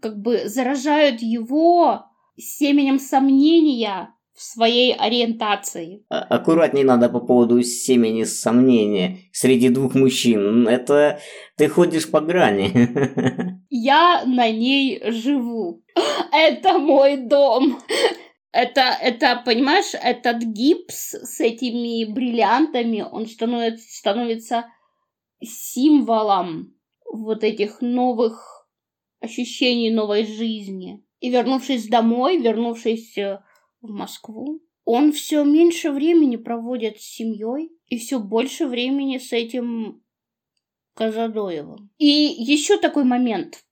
как 0.00 0.20
бы 0.20 0.48
заражают 0.48 1.22
его 1.22 2.04
семенем 2.36 2.98
сомнения 2.98 4.14
в 4.34 4.42
своей 4.42 4.94
ориентации. 4.94 6.04
А, 6.08 6.20
аккуратней 6.20 6.84
надо 6.84 7.08
по 7.08 7.20
поводу 7.20 7.62
семени 7.62 8.24
сомнения 8.24 9.18
среди 9.32 9.68
двух 9.68 9.94
мужчин. 9.94 10.66
Это 10.68 11.20
ты 11.56 11.68
ходишь 11.68 12.10
по 12.10 12.20
грани. 12.20 12.70
Я 13.82 14.26
на 14.26 14.50
ней 14.50 15.00
живу. 15.10 15.82
Это 16.32 16.78
мой 16.78 17.16
дом. 17.16 17.80
Это, 18.52 18.80
это, 19.00 19.40
понимаешь, 19.44 19.94
этот 19.94 20.42
гипс 20.42 21.14
с 21.14 21.38
этими 21.38 22.04
бриллиантами, 22.04 23.00
он 23.00 23.28
становится, 23.28 23.86
становится 23.88 24.64
символом 25.40 26.74
вот 27.08 27.44
этих 27.44 27.80
новых 27.80 28.66
ощущений 29.20 29.92
новой 29.92 30.26
жизни. 30.26 31.00
И 31.20 31.30
вернувшись 31.30 31.86
домой, 31.86 32.38
вернувшись 32.38 33.16
э, 33.18 33.40
в 33.82 33.92
Москву, 33.92 34.60
он 34.84 35.12
все 35.12 35.44
меньше 35.44 35.92
времени 35.92 36.34
проводит 36.34 37.00
с 37.00 37.04
семьей 37.04 37.70
и 37.86 37.98
все 37.98 38.18
больше 38.18 38.66
времени 38.66 39.18
с 39.18 39.32
этим 39.32 40.02
Казадоевым. 40.94 41.90
И 41.98 42.06
еще 42.06 42.76
такой 42.78 43.04
момент 43.04 43.64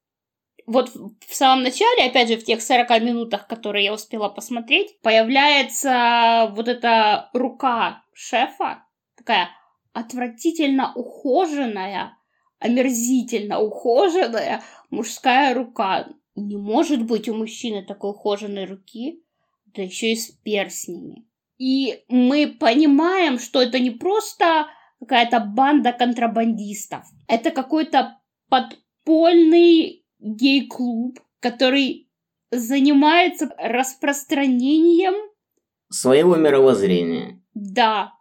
вот 0.68 0.90
в 0.94 1.34
самом 1.34 1.62
начале, 1.62 2.04
опять 2.04 2.28
же, 2.28 2.37
в 2.37 2.44
тех 2.44 2.60
40 2.60 3.00
минутах, 3.00 3.46
которые 3.46 3.87
я 3.87 3.94
успела 3.94 4.28
посмотреть, 4.28 5.00
появляется 5.00 6.52
вот 6.54 6.68
эта 6.68 7.30
рука 7.32 8.02
шефа, 8.12 8.84
такая 9.16 9.48
отвратительно 9.94 10.92
ухоженная, 10.94 12.18
омерзительно 12.58 13.60
ухоженная 13.60 14.62
мужская 14.90 15.54
рука. 15.54 16.08
Не 16.37 16.58
может 16.58 17.02
быть 17.06 17.30
у 17.30 17.34
мужчины 17.34 17.82
такой 17.82 18.10
ухоженной 18.10 18.66
руки, 18.66 19.22
да 19.75 19.82
еще 19.82 20.12
и 20.12 20.16
с 20.16 20.30
перстнями. 20.30 21.26
И 21.56 22.04
мы 22.08 22.46
понимаем, 22.46 23.38
что 23.38 23.62
это 23.62 23.80
не 23.80 23.90
просто 23.90 24.66
какая-то 25.00 25.40
банда 25.40 25.92
контрабандистов, 25.92 27.04
это 27.26 27.50
какой-то 27.52 28.18
подпольный 28.50 30.04
гей-клуб, 30.20 31.20
который 31.40 32.08
занимается 32.50 33.50
распространением 33.58 35.14
своего 35.90 36.37
мировоззрения. 36.37 37.42
Да, 37.54 38.12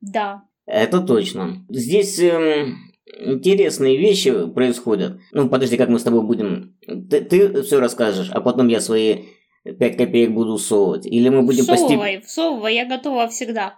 да. 0.00 0.44
Это 0.66 1.00
точно. 1.00 1.64
Здесь 1.68 2.18
эм, 2.18 2.76
интересные 3.06 3.96
вещи 3.98 4.46
происходят. 4.46 5.18
Ну, 5.32 5.48
подожди, 5.48 5.76
как 5.76 5.88
мы 5.88 5.98
с 5.98 6.02
тобой 6.04 6.22
будем... 6.22 6.76
Ты, 6.86 7.20
ты 7.20 7.62
все 7.62 7.80
расскажешь, 7.80 8.30
а 8.30 8.40
потом 8.40 8.68
я 8.68 8.80
свои 8.80 9.24
пять 9.78 9.96
копеек 9.96 10.30
буду 10.32 10.58
совывать. 10.58 11.06
Или 11.06 11.28
мы 11.28 11.42
будем 11.42 11.64
Всовывай, 11.64 12.14
постеп... 12.14 12.24
всовывай, 12.24 12.74
я 12.74 12.86
готова 12.86 13.28
всегда. 13.28 13.76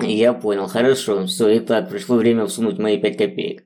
Я 0.00 0.32
понял, 0.32 0.66
хорошо. 0.66 1.26
Все, 1.26 1.58
итак, 1.58 1.90
пришло 1.90 2.16
время 2.16 2.46
всунуть 2.46 2.78
мои 2.78 2.98
пять 2.98 3.16
копеек. 3.16 3.64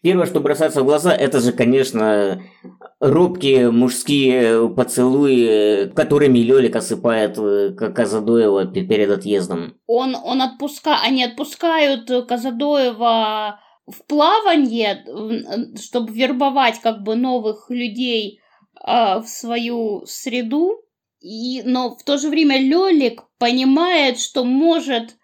Первое, 0.00 0.26
что 0.26 0.40
бросается 0.40 0.82
в 0.82 0.84
глаза, 0.84 1.12
это 1.12 1.40
же, 1.40 1.52
конечно, 1.52 2.40
робкие 3.00 3.70
мужские 3.72 4.68
поцелуи, 4.68 5.90
которыми 5.90 6.38
Лёлик 6.38 6.76
осыпает 6.76 7.36
э, 7.36 7.70
Казадоева 7.70 8.66
перед 8.66 9.10
отъездом. 9.10 9.74
Он, 9.86 10.14
он 10.14 10.40
отпуска... 10.40 11.00
Они 11.02 11.24
отпускают 11.24 12.08
Казадоева 12.28 13.60
в 13.86 14.06
плавание, 14.06 15.04
чтобы 15.76 16.12
вербовать 16.12 16.80
как 16.80 17.02
бы 17.02 17.16
новых 17.16 17.68
людей 17.68 18.40
э, 18.86 19.18
в 19.20 19.26
свою 19.26 20.04
среду. 20.06 20.76
И, 21.20 21.62
но 21.64 21.96
в 21.96 22.04
то 22.04 22.18
же 22.18 22.28
время 22.28 22.60
Лёлик 22.60 23.24
понимает, 23.38 24.20
что 24.20 24.44
может 24.44 25.16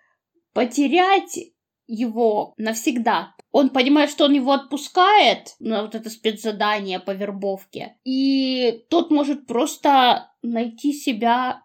потерять 0.53 1.39
его 1.87 2.55
навсегда. 2.57 3.34
Он 3.57 3.71
понимает, 3.71 4.11
что 4.11 4.25
он 4.25 4.33
его 4.33 4.51
отпускает 4.51 5.55
на 5.61 5.83
вот 5.83 5.95
это 5.95 6.11
спецзадание 6.11 6.99
по 6.99 7.13
вербовке, 7.13 7.95
и 8.05 8.85
тот 8.91 9.13
может 9.13 9.47
просто 9.47 10.33
найти 10.43 10.93
себя 10.93 11.63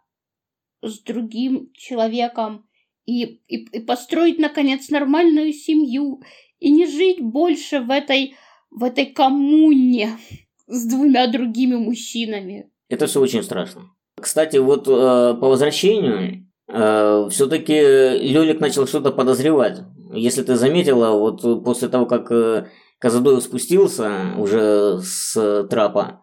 с 0.84 1.00
другим 1.00 1.72
человеком 1.74 2.70
и, 3.08 3.24
и, 3.48 3.66
и 3.72 3.80
построить, 3.80 4.38
наконец, 4.38 4.90
нормальную 4.90 5.52
семью, 5.52 6.22
и 6.60 6.70
не 6.70 6.86
жить 6.86 7.22
больше 7.22 7.80
в 7.80 7.90
этой, 7.90 8.36
в 8.70 8.84
этой 8.84 9.08
коммуне 9.08 10.12
с 10.68 10.86
двумя 10.86 11.26
другими 11.26 11.74
мужчинами. 11.74 12.70
Это 12.88 13.08
все 13.08 13.20
очень 13.20 13.42
страшно. 13.42 13.90
Кстати, 14.22 14.58
вот 14.58 14.88
э, 14.88 14.92
по 14.92 15.50
возвращению 15.50 16.46
э, 16.68 17.28
все-таки 17.32 17.74
Лёлик 17.74 18.60
начал 18.60 18.86
что-то 18.86 19.12
подозревать. 19.12 19.80
Если 20.12 20.44
ты 20.44 20.56
заметила, 20.56 21.12
вот 21.12 21.64
после 21.64 21.88
того, 21.88 22.06
как 22.06 22.32
э, 22.32 22.68
Казадоев 23.00 23.44
спустился 23.44 24.34
уже 24.38 25.00
с 25.02 25.68
трапа 25.70 26.22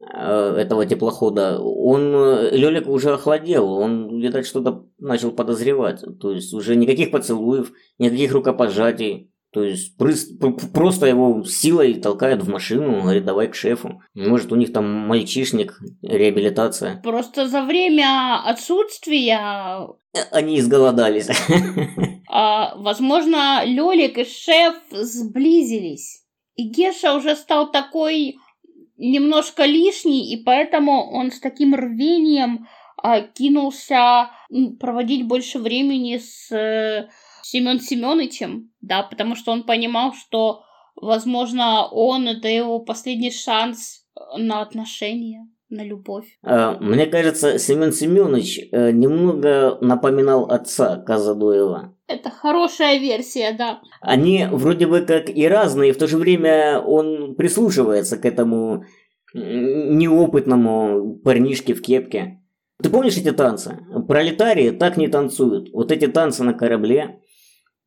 э, 0.00 0.54
этого 0.56 0.84
теплохода, 0.84 1.60
он, 1.60 2.14
э, 2.14 2.50
Лёлик 2.56 2.88
уже 2.88 3.12
охладел, 3.12 3.72
он, 3.72 4.20
видать, 4.20 4.46
что-то 4.46 4.86
начал 4.98 5.30
подозревать. 5.30 6.02
То 6.20 6.32
есть 6.32 6.52
уже 6.52 6.74
никаких 6.74 7.10
поцелуев, 7.10 7.72
никаких 7.98 8.32
рукопожатий. 8.32 9.30
То 9.52 9.64
есть 9.64 9.96
просто 9.98 11.06
его 11.06 11.42
силой 11.44 11.94
толкают 11.94 12.42
в 12.42 12.48
машину, 12.48 13.02
говорит, 13.02 13.24
давай 13.24 13.48
к 13.48 13.56
шефу. 13.56 14.00
Может, 14.14 14.52
у 14.52 14.56
них 14.56 14.72
там 14.72 14.84
мальчишник, 14.84 15.76
реабилитация. 16.02 17.00
Просто 17.02 17.48
за 17.48 17.62
время 17.62 18.40
отсутствия... 18.44 19.88
Они 20.30 20.58
изголодались. 20.58 21.28
А, 22.32 22.76
возможно, 22.76 23.64
Лёлик 23.64 24.16
и 24.16 24.24
шеф 24.24 24.76
сблизились. 24.92 26.22
И 26.54 26.68
Геша 26.68 27.16
уже 27.16 27.34
стал 27.34 27.72
такой 27.72 28.36
немножко 28.96 29.64
лишний, 29.64 30.32
и 30.32 30.36
поэтому 30.44 31.10
он 31.10 31.32
с 31.32 31.40
таким 31.40 31.74
рвением 31.74 32.68
а, 32.96 33.22
кинулся 33.22 34.30
проводить 34.78 35.26
больше 35.26 35.58
времени 35.58 36.18
с 36.18 36.52
э, 36.52 37.08
Семен 37.42 37.80
Семеновичем, 37.80 38.70
да, 38.80 39.02
потому 39.02 39.34
что 39.34 39.50
он 39.50 39.64
понимал, 39.64 40.14
что 40.14 40.62
Возможно, 41.00 41.86
он 41.86 42.28
это 42.28 42.48
его 42.48 42.78
последний 42.78 43.30
шанс 43.30 44.04
на 44.36 44.60
отношения, 44.60 45.48
на 45.70 45.84
любовь. 45.84 46.26
А, 46.42 46.78
мне 46.80 47.06
кажется, 47.06 47.58
Семен 47.58 47.92
Семенович 47.92 48.68
э, 48.72 48.90
немного 48.90 49.78
напоминал 49.80 50.50
отца 50.50 50.96
Казадоева. 50.96 51.94
Это 52.06 52.30
хорошая 52.30 52.98
версия, 52.98 53.54
да. 53.56 53.80
Они 54.00 54.46
вроде 54.50 54.86
бы 54.86 55.00
как 55.00 55.30
и 55.30 55.46
разные, 55.46 55.92
в 55.92 55.98
то 55.98 56.06
же 56.06 56.18
время 56.18 56.80
он 56.80 57.36
прислушивается 57.36 58.16
к 58.16 58.24
этому 58.24 58.84
неопытному 59.32 61.20
парнишке 61.22 61.74
в 61.74 61.82
кепке. 61.82 62.40
Ты 62.82 62.90
помнишь 62.90 63.16
эти 63.16 63.30
танцы? 63.30 63.78
Пролетарии 64.08 64.70
так 64.70 64.96
не 64.96 65.06
танцуют. 65.08 65.70
Вот 65.72 65.92
эти 65.92 66.06
танцы 66.08 66.42
на 66.42 66.54
корабле, 66.54 67.20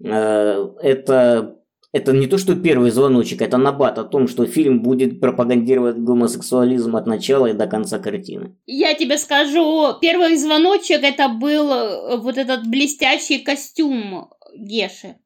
э, 0.04 0.68
это 0.82 1.58
это 1.94 2.12
не 2.12 2.26
то, 2.26 2.40
что 2.40 2.56
первый 2.56 2.90
звоночек, 2.90 3.42
это 3.44 3.58
набат 3.58 4.00
о 4.00 4.04
том, 4.04 4.28
что 4.28 4.48
фильм 4.48 4.82
будет 4.82 5.20
пропагандировать 5.20 5.98
гомосексуализм 5.98 6.96
от 6.96 7.06
начала 7.06 7.46
и 7.46 7.54
до 7.54 7.68
конца 7.68 8.00
картины. 8.00 8.56
Я 8.66 8.96
тебе 8.96 9.20
скажу, 9.20 9.94
первый 10.02 10.36
звоночек 10.36 11.04
это 11.04 11.30
был 11.30 11.72
э, 11.72 12.18
вот 12.18 12.40
этот 12.40 12.68
блестящий 12.68 13.40
костюм 13.40 14.32
Геши. 14.56 15.18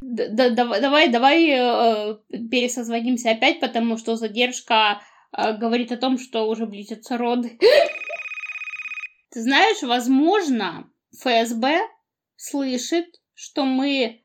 Да, 0.00 0.50
давай, 0.50 1.08
давай, 1.08 1.48
э, 1.50 2.16
пересозвонимся 2.50 3.30
опять, 3.30 3.60
потому 3.60 3.96
что 3.96 4.16
задержка 4.16 5.02
э, 5.30 5.56
говорит 5.56 5.92
о 5.92 5.96
том, 5.96 6.18
что 6.18 6.48
уже 6.48 6.66
близятся 6.66 7.16
роды. 7.16 7.56
Ты 9.30 9.40
знаешь, 9.40 9.82
возможно, 9.82 10.90
ФСБ 11.16 11.78
слышит, 12.34 13.06
что 13.34 13.64
мы 13.64 14.23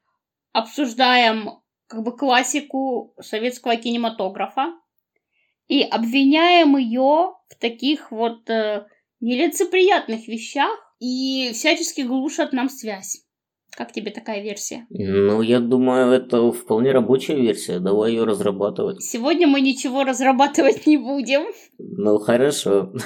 обсуждаем 0.60 1.60
как 1.88 2.04
бы 2.04 2.16
классику 2.16 3.16
советского 3.20 3.76
кинематографа 3.76 4.74
и 5.68 5.82
обвиняем 5.82 6.78
ее 6.78 7.34
в 7.48 7.56
таких 7.60 8.12
вот 8.12 8.50
э, 8.50 8.86
нелицеприятных 9.20 10.28
вещах 10.28 10.72
и 11.00 11.52
всячески 11.54 12.02
глушат 12.02 12.54
нам 12.54 12.70
связь. 12.70 13.26
Как 13.76 13.92
тебе 13.92 14.12
такая 14.12 14.42
версия? 14.42 14.88
Ну, 14.90 15.42
я 15.42 15.60
думаю, 15.60 16.12
это 16.12 16.52
вполне 16.52 16.92
рабочая 16.92 17.36
версия. 17.36 17.80
Давай 17.80 18.12
ее 18.12 18.24
разрабатывать. 18.24 19.02
Сегодня 19.04 19.48
мы 19.48 19.62
ничего 19.62 20.04
разрабатывать 20.04 20.86
не 20.88 20.98
будем. 20.98 21.44
Ну, 21.78 22.18
хорошо. 22.20 22.94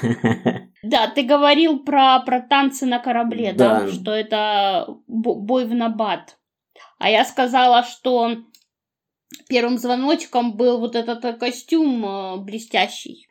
Да, 0.85 1.07
ты 1.07 1.23
говорил 1.23 1.79
про, 1.79 2.19
про 2.25 2.41
танцы 2.41 2.85
на 2.85 2.99
корабле, 2.99 3.53
да, 3.53 3.79
да 3.79 3.87
что 3.89 4.11
это 4.11 4.85
бой 5.07 5.65
в 5.65 5.73
набат. 5.73 6.37
А 7.03 7.09
я 7.09 7.25
сказала, 7.25 7.83
что 7.83 8.37
первым 9.49 9.77
звоночком 9.77 10.55
был 10.55 10.79
вот 10.79 10.95
этот 10.95 11.25
э, 11.25 11.33
костюм 11.33 12.05
э, 12.05 12.37
блестящий. 12.37 13.27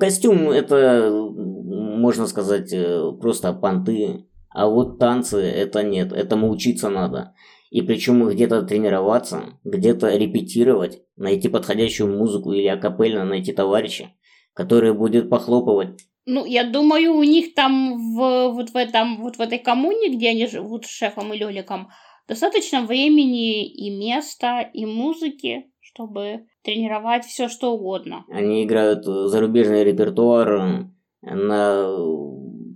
Костюм 0.00 0.48
это, 0.48 1.10
можно 1.12 2.26
сказать, 2.26 2.72
э, 2.72 3.12
просто 3.20 3.52
понты. 3.52 4.24
А 4.48 4.68
вот 4.68 4.98
танцы 4.98 5.36
это 5.36 5.82
нет, 5.82 6.14
этому 6.14 6.48
учиться 6.48 6.88
надо. 6.88 7.34
И 7.68 7.82
причем 7.82 8.26
где-то 8.26 8.62
тренироваться, 8.62 9.58
где-то 9.64 10.16
репетировать, 10.16 11.02
найти 11.16 11.50
подходящую 11.50 12.16
музыку 12.16 12.52
или 12.52 12.68
акапельно 12.68 13.26
найти 13.26 13.52
товарища, 13.52 14.12
который 14.54 14.94
будет 14.94 15.28
похлопывать. 15.28 16.00
Ну, 16.24 16.46
я 16.46 16.64
думаю, 16.64 17.12
у 17.12 17.22
них 17.22 17.52
там 17.52 18.14
в, 18.14 18.48
вот 18.48 18.70
в 18.70 18.76
этом, 18.76 19.20
вот 19.20 19.36
в 19.36 19.40
этой 19.42 19.58
коммуне, 19.58 20.16
где 20.16 20.30
они 20.30 20.46
живут 20.46 20.86
с 20.86 20.90
шефом 20.90 21.34
и 21.34 21.38
Лёликом, 21.38 21.90
Достаточно 22.28 22.84
времени 22.84 23.66
и 23.66 23.90
места, 23.90 24.60
и 24.60 24.84
музыки, 24.84 25.64
чтобы 25.80 26.46
тренировать 26.62 27.24
все 27.24 27.48
что 27.48 27.72
угодно. 27.72 28.26
Они 28.28 28.64
играют 28.64 29.04
зарубежный 29.06 29.82
репертуар 29.82 30.90
на 31.22 31.96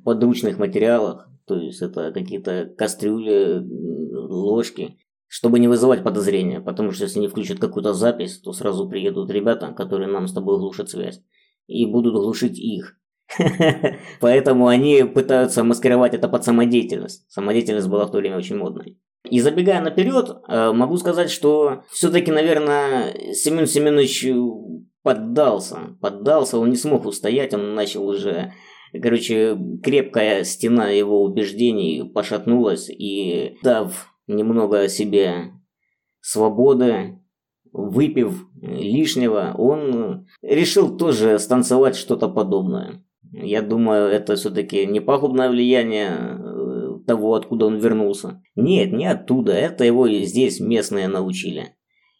подручных 0.04 0.58
материалах, 0.58 1.28
то 1.46 1.58
есть 1.58 1.82
это 1.82 2.12
какие-то 2.12 2.72
кастрюли, 2.78 3.62
ложки, 4.12 4.96
чтобы 5.26 5.58
не 5.58 5.68
вызывать 5.68 6.02
подозрения, 6.02 6.60
потому 6.60 6.92
что 6.92 7.04
если 7.04 7.18
они 7.18 7.28
включат 7.28 7.58
какую-то 7.58 7.92
запись, 7.92 8.38
то 8.38 8.52
сразу 8.52 8.88
приедут 8.88 9.30
ребята, 9.30 9.72
которые 9.72 10.08
нам 10.08 10.26
с 10.28 10.32
тобой 10.32 10.58
глушат 10.58 10.88
связь, 10.88 11.22
и 11.66 11.84
будут 11.84 12.14
глушить 12.14 12.58
их. 12.58 12.98
Поэтому 14.20 14.66
они 14.66 15.04
пытаются 15.04 15.62
маскировать 15.64 16.14
это 16.14 16.28
под 16.28 16.44
самодеятельность. 16.44 17.30
Самодеятельность 17.30 17.88
была 17.88 18.06
в 18.06 18.10
то 18.10 18.18
время 18.18 18.36
очень 18.36 18.56
модной. 18.56 18.98
И 19.32 19.40
забегая 19.40 19.80
наперед, 19.80 20.28
э, 20.46 20.72
могу 20.72 20.98
сказать, 20.98 21.30
что 21.30 21.84
все-таки, 21.90 22.30
наверное, 22.30 23.32
Семен 23.32 23.66
Семенович 23.66 24.26
поддался. 25.02 25.96
Поддался, 26.02 26.58
он 26.58 26.68
не 26.68 26.76
смог 26.76 27.06
устоять, 27.06 27.54
он 27.54 27.74
начал 27.74 28.06
уже... 28.06 28.52
Короче, 28.92 29.56
крепкая 29.82 30.44
стена 30.44 30.90
его 30.90 31.22
убеждений 31.22 32.04
пошатнулась, 32.14 32.90
и 32.90 33.56
дав 33.62 34.14
немного 34.26 34.86
себе 34.88 35.52
свободы, 36.20 37.18
выпив 37.72 38.34
лишнего, 38.60 39.54
он 39.56 40.26
решил 40.42 40.98
тоже 40.98 41.38
станцевать 41.38 41.96
что-то 41.96 42.28
подобное. 42.28 43.02
Я 43.32 43.62
думаю, 43.62 44.08
это 44.08 44.36
все-таки 44.36 44.84
не 44.84 45.00
пагубное 45.00 45.48
влияние 45.48 46.38
того, 47.06 47.34
откуда 47.34 47.66
он 47.66 47.78
вернулся. 47.78 48.42
Нет, 48.56 48.92
не 48.92 49.06
оттуда, 49.06 49.52
это 49.52 49.84
его 49.84 50.08
здесь 50.08 50.60
местные 50.60 51.08
научили. 51.08 51.74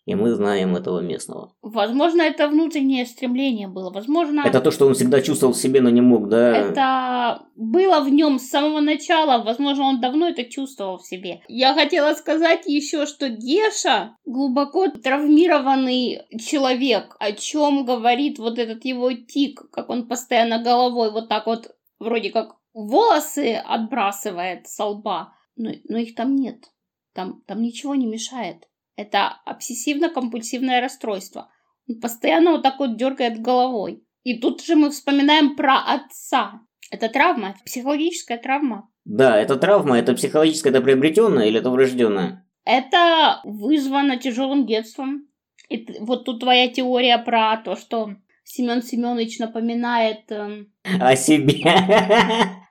И 0.05 0.17
мы 0.17 0.35
знаем 0.35 0.75
этого 0.75 0.99
местного. 0.99 1.55
Возможно, 1.63 2.23
это 2.23 2.49
внутреннее 2.49 3.07
стремление 3.07 3.69
было. 3.69 3.91
Возможно... 3.91 4.43
Это 4.45 4.61
то, 4.61 4.73
что 4.73 4.89
он 4.89 4.95
всегда 4.95 5.21
чувствовал 5.21 5.53
в 5.53 5.57
себе, 5.57 5.81
но 5.81 5.91
не 5.91 6.01
мог, 6.01 6.29
да? 6.29 6.57
Это 6.57 7.47
было 7.55 8.01
в 8.01 8.09
нем 8.09 8.41
с 8.41 8.49
самого 8.49 8.81
начала. 8.81 9.45
Возможно, 9.45 9.85
он 9.85 10.01
давно 10.01 10.29
это 10.29 10.43
чувствовал 10.43 10.99
в 10.99 11.07
себе. 11.07 11.43
Я 11.47 11.75
хотела 11.75 12.15
сказать 12.15 12.67
еще, 12.67 13.07
что 13.07 13.29
Геша 13.29 14.17
глубоко 14.25 14.89
травмированный 14.89 16.23
человек. 16.41 17.15
О 17.21 17.31
чем 17.31 17.85
говорит 17.85 18.41
вот 18.41 18.59
этот 18.59 18.85
его 18.85 19.13
тик, 19.13 19.71
как 19.71 19.89
он 19.89 20.09
постоянно 20.09 20.61
головой 20.61 21.13
вот 21.13 21.29
так 21.29 21.47
вот 21.47 21.71
вроде 22.01 22.31
как 22.31 22.57
волосы 22.75 23.55
отбрасывает 23.55 24.67
со 24.69 24.87
лба, 24.87 25.35
но, 25.57 25.71
но 25.89 25.99
их 25.99 26.15
там 26.15 26.37
нет. 26.37 26.71
Там, 27.15 27.43
там 27.47 27.63
ничего 27.63 27.95
не 27.95 28.07
мешает. 28.07 28.69
Это 28.97 29.41
обсессивно-компульсивное 29.47 30.81
расстройство. 30.81 31.51
Он 31.89 32.01
постоянно 32.01 32.53
вот 32.53 32.63
так 32.63 32.79
вот 32.79 32.97
дергает 32.97 33.41
головой. 33.41 34.05
И 34.23 34.39
тут 34.39 34.63
же 34.63 34.77
мы 34.77 34.91
вспоминаем 34.91 35.57
про 35.57 35.79
отца. 35.79 36.61
Это 36.91 37.09
травма, 37.09 37.51
это 37.51 37.59
психологическая 37.65 38.39
травма. 38.39 38.89
Да, 39.05 39.37
это 39.37 39.57
травма, 39.57 39.99
это 39.99 40.15
психологическая, 40.15 40.73
это 40.73 40.81
приобретенная 40.81 41.47
или 41.47 41.59
это 41.59 41.71
врожденная? 41.71 42.47
Это 42.65 43.41
вызвано 43.45 44.17
тяжелым 44.17 44.67
детством. 44.67 45.27
И 45.69 45.87
вот 46.01 46.25
тут 46.25 46.41
твоя 46.41 46.69
теория 46.69 47.19
про 47.19 47.57
то, 47.57 47.77
что 47.77 48.15
Семен 48.45 48.83
Семенович 48.83 49.39
напоминает... 49.39 50.31
Э... 50.31 50.65
О 51.01 51.17
себе. 51.17 51.65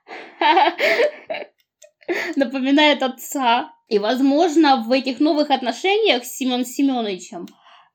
напоминает 2.36 3.02
отца. 3.02 3.72
И, 3.88 3.98
возможно, 3.98 4.84
в 4.86 4.92
этих 4.92 5.20
новых 5.20 5.50
отношениях 5.50 6.24
с 6.24 6.36
Семеном 6.36 6.64
Семеновичем 6.64 7.46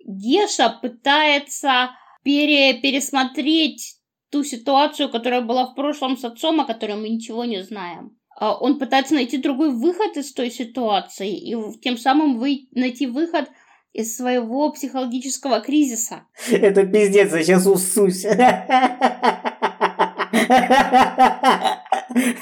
Геша 0.06 0.70
пытается 0.70 1.92
пере 2.24 2.76
пересмотреть 2.76 3.96
ту 4.32 4.44
ситуацию, 4.44 5.10
которая 5.10 5.42
была 5.42 5.66
в 5.66 5.76
прошлом 5.76 6.18
с 6.18 6.24
отцом, 6.24 6.62
о 6.62 6.66
которой 6.66 6.98
мы 6.98 7.10
ничего 7.10 7.46
не 7.46 7.64
знаем. 7.64 8.18
А 8.40 8.56
он 8.56 8.78
пытается 8.78 9.16
найти 9.16 9.38
другой 9.38 9.72
выход 9.72 10.16
из 10.16 10.32
той 10.34 10.52
ситуации 10.52 11.36
и 11.36 11.56
тем 11.82 11.98
самым 11.98 12.38
вы 12.38 12.68
найти 12.72 13.08
выход 13.08 13.50
из 13.94 14.16
своего 14.16 14.72
психологического 14.72 15.60
кризиса. 15.62 16.24
Это 16.52 16.86
пиздец, 16.86 17.34
я 17.34 17.44
сейчас 17.44 17.66
усусь. 17.66 18.26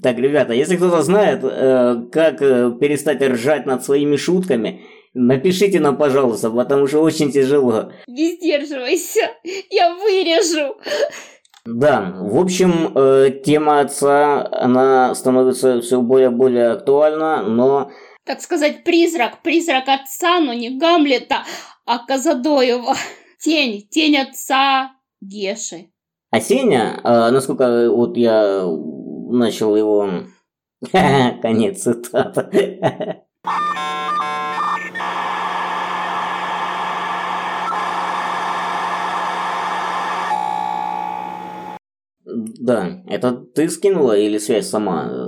Так, 0.01 0.17
ребята, 0.17 0.53
если 0.53 0.77
кто-то 0.77 1.01
знает, 1.01 1.41
э, 1.43 2.03
как 2.11 2.41
э, 2.41 2.71
перестать 2.79 3.21
ржать 3.21 3.65
над 3.65 3.83
своими 3.83 4.15
шутками, 4.15 4.81
напишите 5.13 5.79
нам, 5.79 5.97
пожалуйста, 5.97 6.49
потому 6.49 6.87
что 6.87 7.01
очень 7.01 7.31
тяжело. 7.31 7.91
Не 8.07 8.35
сдерживайся, 8.35 9.31
я 9.69 9.95
вырежу. 9.95 10.75
Да, 11.65 12.13
в 12.15 12.39
общем, 12.39 12.91
э, 12.95 13.31
тема 13.43 13.79
отца, 13.79 14.47
она 14.51 15.15
становится 15.15 15.81
все 15.81 15.99
более 15.99 16.29
и 16.29 16.33
более 16.33 16.71
актуальна, 16.71 17.41
но 17.43 17.91
так 18.25 18.41
сказать, 18.41 18.83
призрак, 18.83 19.41
призрак 19.43 19.87
отца, 19.87 20.39
но 20.39 20.53
не 20.53 20.77
Гамлета, 20.77 21.43
а 21.85 21.99
Казадоева. 21.99 22.95
Тень, 23.39 23.87
тень 23.89 24.17
отца 24.17 24.91
Геши. 25.21 25.91
А 26.31 26.41
Сеня, 26.41 26.99
а, 27.03 27.27
а, 27.27 27.31
насколько 27.31 27.89
вот 27.91 28.17
я 28.17 28.65
начал 29.29 29.75
его... 29.75 30.09
Конец 31.41 31.83
цитаты. 31.83 32.79
Да, 42.65 43.03
это 43.07 43.33
ты 43.33 43.69
скинула 43.69 44.17
или 44.17 44.39
связь 44.39 44.67
сама 44.67 45.07
э, 45.07 45.24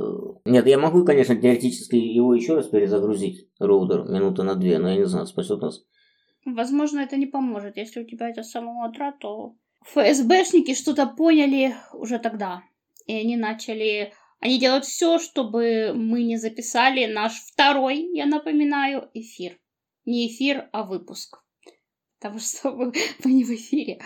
нет, 0.47 0.65
я 0.65 0.77
могу, 0.77 1.03
конечно, 1.03 1.35
теоретически 1.35 1.95
его 1.95 2.33
еще 2.33 2.55
раз 2.55 2.67
перезагрузить, 2.67 3.49
роутер, 3.59 4.03
минуты 4.03 4.43
на 4.43 4.55
две, 4.55 4.79
но 4.79 4.89
я 4.89 4.95
не 4.95 5.05
знаю, 5.05 5.25
спасет 5.27 5.61
нас. 5.61 5.83
Возможно, 6.45 6.99
это 6.99 7.17
не 7.17 7.25
поможет. 7.25 7.75
Если 7.75 8.01
у 8.01 8.05
тебя 8.05 8.29
это 8.29 8.43
с 8.43 8.51
самого 8.51 8.87
утра, 8.87 9.11
то 9.11 9.55
ФСБшники 9.85 10.73
что-то 10.73 11.05
поняли 11.05 11.75
уже 11.93 12.19
тогда. 12.19 12.63
И 13.05 13.13
они 13.13 13.35
начали... 13.35 14.13
Они 14.39 14.59
делают 14.59 14.85
все, 14.85 15.19
чтобы 15.19 15.93
мы 15.93 16.23
не 16.23 16.37
записали 16.37 17.11
наш 17.11 17.33
второй, 17.33 18.07
я 18.13 18.25
напоминаю, 18.25 19.09
эфир. 19.13 19.59
Не 20.05 20.27
эфир, 20.27 20.69
а 20.71 20.83
выпуск. 20.83 21.43
Потому 22.19 22.39
что 22.39 22.71
мы, 22.71 22.93
мы 23.23 23.31
не 23.33 23.43
в 23.43 23.49
эфире. 23.49 23.99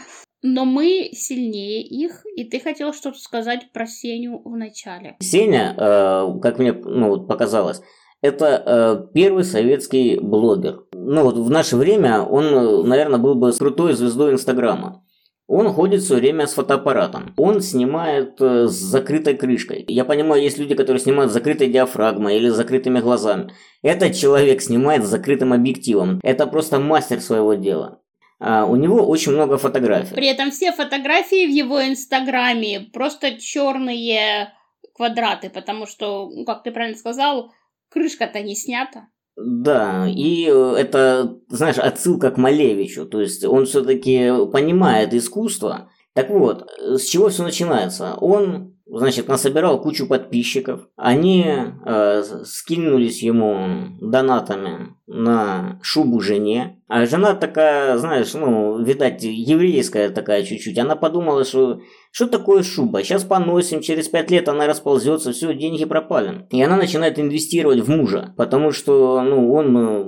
Но 0.43 0.65
мы 0.65 1.09
сильнее 1.13 1.83
их, 1.83 2.23
и 2.35 2.43
ты 2.43 2.59
хотел 2.59 2.93
что-то 2.93 3.19
сказать 3.19 3.71
про 3.73 3.85
Сеню 3.85 4.41
в 4.43 4.57
начале. 4.57 5.15
Сеня, 5.19 5.75
э, 5.77 6.39
как 6.41 6.57
мне 6.57 6.73
ну, 6.73 7.21
показалось, 7.21 7.81
это 8.21 8.63
э, 8.65 9.13
первый 9.13 9.43
советский 9.43 10.19
блогер. 10.19 10.85
Ну 10.93 11.23
вот 11.23 11.37
в 11.37 11.49
наше 11.49 11.75
время 11.75 12.21
он, 12.21 12.87
наверное, 12.87 13.19
был 13.19 13.35
бы 13.35 13.51
крутой 13.51 13.93
звездой 13.93 14.33
Инстаграма. 14.33 15.03
Он 15.47 15.67
ходит 15.73 16.01
все 16.01 16.15
время 16.15 16.47
с 16.47 16.53
фотоаппаратом. 16.53 17.33
Он 17.35 17.59
снимает 17.59 18.41
э, 18.41 18.67
с 18.67 18.71
закрытой 18.71 19.35
крышкой. 19.35 19.83
Я 19.87 20.05
понимаю, 20.05 20.41
есть 20.41 20.57
люди, 20.57 20.75
которые 20.75 21.01
снимают 21.01 21.31
с 21.31 21.33
закрытой 21.33 21.67
диафрагмой 21.67 22.37
или 22.37 22.47
с 22.47 22.55
закрытыми 22.55 22.99
глазами. 22.99 23.51
Этот 23.81 24.15
человек 24.15 24.61
снимает 24.61 25.03
с 25.03 25.09
закрытым 25.09 25.51
объективом. 25.51 26.21
Это 26.23 26.47
просто 26.47 26.79
мастер 26.79 27.19
своего 27.19 27.55
дела. 27.55 28.00
А, 28.43 28.65
у 28.65 28.75
него 28.75 29.05
очень 29.05 29.33
много 29.33 29.59
фотографий. 29.59 30.15
При 30.15 30.27
этом 30.27 30.49
все 30.49 30.71
фотографии 30.71 31.45
в 31.45 31.51
его 31.51 31.87
инстаграме 31.87 32.89
просто 32.91 33.39
черные 33.39 34.51
квадраты, 34.95 35.51
потому 35.51 35.85
что, 35.85 36.27
ну, 36.33 36.43
как 36.43 36.63
ты 36.63 36.71
правильно 36.71 36.97
сказал, 36.97 37.51
крышка-то 37.89 38.41
не 38.41 38.55
снята. 38.55 39.07
Да, 39.37 40.07
и 40.07 40.47
э, 40.49 40.75
это, 40.77 41.37
знаешь, 41.49 41.77
отсылка 41.77 42.31
к 42.31 42.37
Малевичу, 42.37 43.05
то 43.05 43.21
есть 43.21 43.45
он 43.45 43.65
все-таки 43.65 44.31
понимает 44.51 45.13
искусство. 45.13 45.91
Так 46.13 46.29
вот, 46.31 46.67
с 46.79 47.03
чего 47.05 47.29
все 47.29 47.43
начинается? 47.43 48.15
Он, 48.15 48.75
значит, 48.97 49.27
насобирал 49.27 49.81
кучу 49.81 50.07
подписчиков, 50.07 50.81
они 50.95 51.45
э, 51.85 52.23
скинулись 52.43 53.23
ему 53.23 53.97
донатами 54.01 54.95
на 55.07 55.79
шубу 55.81 56.19
жене, 56.19 56.81
а 56.87 57.05
жена 57.05 57.33
такая, 57.33 57.97
знаешь, 57.97 58.33
ну, 58.33 58.83
видать, 58.83 59.23
еврейская 59.23 60.09
такая 60.09 60.43
чуть-чуть, 60.43 60.77
она 60.77 60.95
подумала, 60.95 61.45
что 61.45 61.79
что 62.11 62.27
такое 62.27 62.63
шуба? 62.63 63.03
Сейчас 63.03 63.23
поносим, 63.23 63.81
через 63.81 64.09
пять 64.09 64.29
лет 64.29 64.49
она 64.49 64.67
расползется, 64.67 65.31
все, 65.31 65.53
деньги 65.53 65.85
пропали. 65.85 66.45
И 66.49 66.61
она 66.61 66.75
начинает 66.75 67.17
инвестировать 67.17 67.79
в 67.79 67.89
мужа, 67.89 68.33
потому 68.35 68.71
что, 68.71 69.21
ну, 69.21 69.53
он 69.53 69.77
э, 69.77 70.05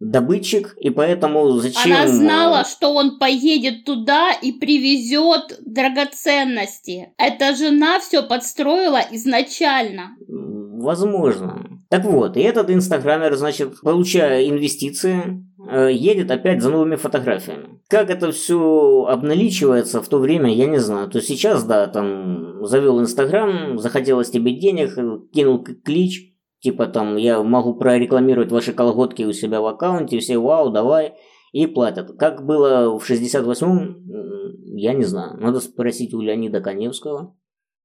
добытчик, 0.00 0.76
и 0.78 0.90
поэтому 0.90 1.50
зачем... 1.58 1.92
Она 1.92 2.08
знала, 2.08 2.64
что 2.64 2.94
он 2.94 3.18
поедет 3.18 3.84
туда 3.84 4.32
и 4.32 4.52
привезет 4.52 5.58
драгоценности. 5.64 7.12
Эта 7.18 7.54
жена 7.54 8.00
все 8.00 8.22
подстроила 8.22 9.00
изначально. 9.10 10.16
Возможно. 10.28 11.80
Так 11.88 12.04
вот, 12.04 12.36
и 12.36 12.40
этот 12.40 12.70
инстаграмер, 12.70 13.34
значит, 13.36 13.80
получая 13.80 14.48
инвестиции, 14.48 15.42
Э, 15.70 15.90
едет 15.92 16.30
опять 16.30 16.62
за 16.62 16.70
новыми 16.70 16.96
фотографиями. 16.96 17.80
Как 17.88 18.08
это 18.08 18.32
все 18.32 19.06
обналичивается 19.08 20.00
в 20.00 20.08
то 20.08 20.18
время, 20.18 20.54
я 20.54 20.66
не 20.66 20.78
знаю. 20.78 21.10
То 21.10 21.20
сейчас, 21.20 21.64
да, 21.64 21.86
там 21.88 22.64
завел 22.64 23.00
Инстаграм, 23.00 23.78
захотелось 23.78 24.30
тебе 24.30 24.52
денег, 24.52 24.94
кинул 25.30 25.62
клич, 25.84 26.32
типа 26.60 26.86
там 26.86 27.16
я 27.16 27.42
могу 27.42 27.74
прорекламировать 27.74 28.52
ваши 28.52 28.72
колготки 28.72 29.22
у 29.22 29.32
себя 29.32 29.60
в 29.60 29.66
аккаунте, 29.66 30.18
все 30.18 30.38
вау, 30.38 30.70
давай, 30.70 31.14
и 31.52 31.66
платят. 31.66 32.16
Как 32.18 32.44
было 32.44 32.98
в 32.98 33.10
68-м, 33.10 34.76
я 34.76 34.92
не 34.94 35.04
знаю. 35.04 35.38
Надо 35.38 35.60
спросить 35.60 36.14
у 36.14 36.20
Леонида 36.20 36.60
Коневского. 36.60 37.36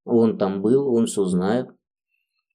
Он 0.05 0.37
там 0.37 0.61
был, 0.61 0.93
он 0.93 1.05
все 1.05 1.25
знает. 1.25 1.69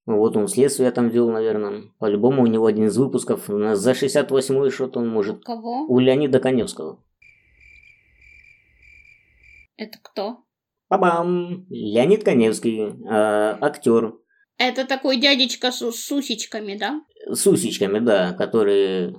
Вот 0.07 0.37
он 0.37 0.49
следствие 0.49 0.91
там 0.91 1.09
вел, 1.09 1.31
наверное. 1.31 1.85
По-любому 1.99 2.43
у 2.43 2.47
него 2.47 2.67
один 2.67 2.87
из 2.87 2.97
выпусков 2.97 3.45
за 3.47 3.93
68-й 3.93 4.71
что-то 4.71 5.01
он 5.01 5.09
может. 5.09 5.45
Кого? 5.45 5.87
У 5.87 5.99
Леонида 5.99 6.41
Коневского. 6.41 7.03
Это 9.77 9.99
кто? 10.03 10.39
Пабам! 10.89 11.67
Леонид 11.69 12.25
Коневский, 12.25 12.81
э, 12.81 13.59
актер. 13.61 14.15
Это 14.59 14.85
такой 14.85 15.19
дядечка 15.19 15.71
с, 15.71 15.79
с 15.91 16.13
усичками, 16.13 16.77
да? 16.77 17.01
С 17.31 17.47
усичками, 17.47 18.01
да, 18.01 18.33
который 18.33 19.15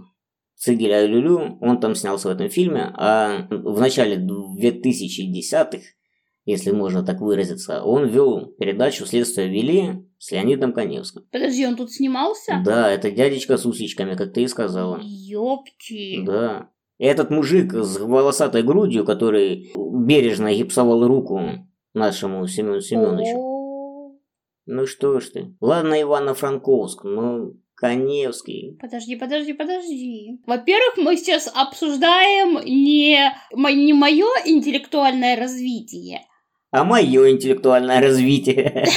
Цигеля 0.56 1.06
Люлю, 1.06 1.58
он 1.62 1.80
там 1.80 1.96
снялся 1.96 2.28
в 2.28 2.32
этом 2.32 2.50
фильме, 2.50 2.92
а 2.94 3.48
в 3.50 3.80
начале 3.80 4.18
2010-х 4.18 5.80
если 6.50 6.72
можно 6.72 7.04
так 7.04 7.22
выразиться, 7.22 7.84
он 7.84 8.08
вел 8.08 8.48
передачу 8.60 9.06
«Следствие 9.06 9.50
вели» 9.50 10.04
с 10.18 10.32
Леонидом 10.32 10.74
Коневским. 10.74 11.22
Подожди, 11.32 11.64
он 11.68 11.76
тут 11.76 11.92
снимался? 11.92 12.64
Да, 12.66 12.90
это 12.90 13.12
дядечка 13.12 13.58
с 13.58 13.68
усичками, 13.68 14.16
как 14.16 14.34
ты 14.34 14.42
и 14.42 14.48
сказала. 14.48 15.00
Ёпти. 15.00 16.24
Да. 16.26 16.72
И 16.98 17.06
этот 17.06 17.30
мужик 17.30 17.72
с 17.74 18.00
волосатой 18.00 18.64
грудью, 18.64 19.06
который 19.06 19.72
бережно 19.76 20.52
гипсовал 20.52 21.08
руку 21.08 21.40
нашему 21.94 22.48
Семену 22.48 22.82
Семеновичу. 22.82 23.49
Ну 24.72 24.86
что 24.86 25.20
ж 25.20 25.30
ты. 25.30 25.56
Ладно, 25.62 26.00
Ивано-Франковск, 26.00 27.04
но 27.04 27.54
Коневский. 27.74 28.78
Подожди, 28.80 29.16
подожди, 29.16 29.54
подожди. 29.54 30.40
Во-первых, 30.46 30.98
мы 30.98 31.18
сейчас 31.18 31.52
обсуждаем 31.52 32.64
не, 32.64 33.34
не 33.52 33.94
мое 33.94 34.28
интеллектуальное 34.46 35.36
развитие, 35.36 36.22
а 36.70 36.84
мое 36.84 37.32
интеллектуальное 37.32 38.00
развитие. 38.00 38.86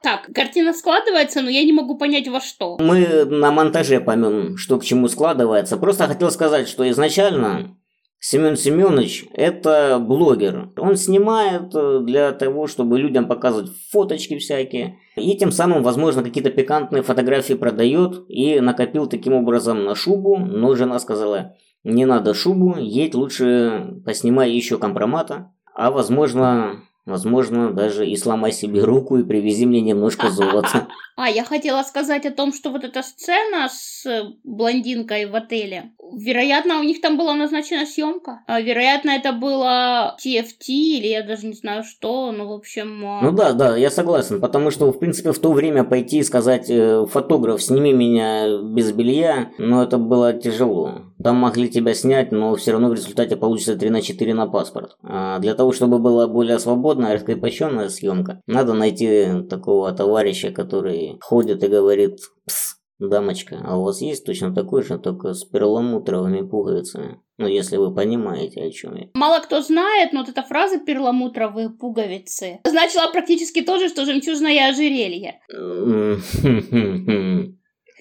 Так, 0.00 0.28
картина 0.32 0.72
складывается, 0.74 1.42
но 1.42 1.50
я 1.50 1.64
не 1.64 1.72
могу 1.72 1.98
понять 1.98 2.28
во 2.28 2.40
что. 2.40 2.78
Мы 2.78 3.24
на 3.24 3.50
монтаже 3.50 4.00
поймем, 4.00 4.56
что 4.56 4.78
к 4.78 4.84
чему 4.84 5.08
складывается. 5.08 5.76
Просто 5.76 6.06
хотел 6.06 6.30
сказать, 6.30 6.68
что 6.68 6.88
изначально 6.88 7.76
Семен 8.20 8.56
Семенович– 8.56 9.26
это 9.32 9.98
блогер. 10.00 10.72
Он 10.76 10.96
снимает 10.96 11.74
э, 11.74 12.00
для 12.02 12.32
того, 12.32 12.66
чтобы 12.66 12.98
людям 12.98 13.28
показывать 13.28 13.70
фоточки 13.90 14.38
всякие. 14.38 14.98
И 15.16 15.36
тем 15.36 15.52
самым, 15.52 15.82
возможно, 15.82 16.24
какие-то 16.24 16.50
пикантные 16.50 17.02
фотографии 17.02 17.54
продает. 17.54 18.24
И 18.28 18.58
накопил 18.60 19.06
таким 19.06 19.34
образом 19.34 19.84
на 19.84 19.94
шубу. 19.94 20.36
Но 20.36 20.74
жена 20.74 20.98
сказала, 20.98 21.54
не 21.84 22.06
надо 22.06 22.34
шубу, 22.34 22.74
едь 22.76 23.14
лучше 23.14 24.00
поснимай 24.04 24.50
еще 24.50 24.78
компромата 24.78 25.52
а 25.78 25.92
возможно, 25.92 26.82
возможно, 27.08 27.72
даже 27.72 28.06
и 28.06 28.16
сломай 28.16 28.52
себе 28.52 28.84
руку 28.84 29.16
и 29.16 29.24
привези 29.24 29.66
мне 29.66 29.80
немножко 29.80 30.30
золота. 30.30 30.88
А, 31.20 31.28
я 31.28 31.42
хотела 31.42 31.82
сказать 31.82 32.26
о 32.26 32.30
том, 32.30 32.54
что 32.54 32.70
вот 32.70 32.84
эта 32.84 33.02
сцена 33.02 33.68
с 33.68 34.06
блондинкой 34.44 35.26
в 35.26 35.34
отеле, 35.34 35.90
вероятно, 36.16 36.78
у 36.78 36.84
них 36.84 37.00
там 37.00 37.18
была 37.18 37.34
назначена 37.34 37.86
съемка. 37.86 38.44
А, 38.46 38.60
вероятно, 38.60 39.10
это 39.10 39.32
было 39.32 40.16
TFT 40.24 40.68
или 40.68 41.08
я 41.08 41.24
даже 41.24 41.48
не 41.48 41.54
знаю 41.54 41.82
что, 41.82 42.30
ну, 42.30 42.46
в 42.46 42.52
общем... 42.52 43.04
А, 43.04 43.20
ну 43.20 43.32
да, 43.32 43.52
да, 43.52 43.76
я 43.76 43.90
согласен, 43.90 44.40
потому 44.40 44.70
что, 44.70 44.92
в 44.92 45.00
принципе, 45.00 45.32
в 45.32 45.40
то 45.40 45.50
время 45.50 45.82
пойти 45.82 46.18
и 46.18 46.22
сказать, 46.22 46.70
э, 46.70 47.04
фотограф, 47.10 47.60
сними 47.64 47.92
меня 47.92 48.62
без 48.62 48.92
белья, 48.92 49.50
ну, 49.58 49.82
это 49.82 49.98
было 49.98 50.32
тяжело. 50.32 51.02
Там 51.22 51.36
могли 51.36 51.68
тебя 51.68 51.94
снять, 51.94 52.32
но 52.32 52.54
все 52.54 52.72
равно 52.72 52.88
в 52.88 52.94
результате 52.94 53.36
получится 53.36 53.76
3 53.76 53.90
на 53.90 54.02
4 54.02 54.34
на 54.34 54.46
паспорт. 54.46 54.96
А 55.02 55.38
для 55.40 55.54
того, 55.54 55.72
чтобы 55.72 55.98
была 55.98 56.28
более 56.28 56.58
свободная, 56.58 57.14
раскрепощенная 57.14 57.88
съемка, 57.88 58.40
надо 58.46 58.74
найти 58.74 59.42
такого 59.48 59.92
товарища, 59.92 60.50
который 60.50 61.18
ходит 61.20 61.64
и 61.64 61.68
говорит 61.68 62.18
«Пс, 62.46 62.76
дамочка, 62.98 63.60
а 63.64 63.78
у 63.78 63.84
вас 63.84 64.00
есть 64.00 64.24
точно 64.24 64.54
такой 64.54 64.82
же, 64.82 64.98
только 64.98 65.34
с 65.34 65.44
перламутровыми 65.44 66.46
пуговицами?» 66.46 67.20
Ну, 67.40 67.46
если 67.46 67.76
вы 67.76 67.94
понимаете, 67.94 68.62
о 68.62 68.70
чем 68.70 68.96
я. 68.96 69.06
Мало 69.14 69.38
кто 69.38 69.62
знает, 69.62 70.12
но 70.12 70.20
вот 70.20 70.28
эта 70.28 70.42
фраза 70.42 70.80
«перламутровые 70.80 71.70
пуговицы» 71.70 72.58
значила 72.64 73.08
практически 73.12 73.62
то 73.62 73.78
же, 73.78 73.88
что 73.88 74.04
«жемчужное 74.04 74.70
ожерелье». 74.70 75.40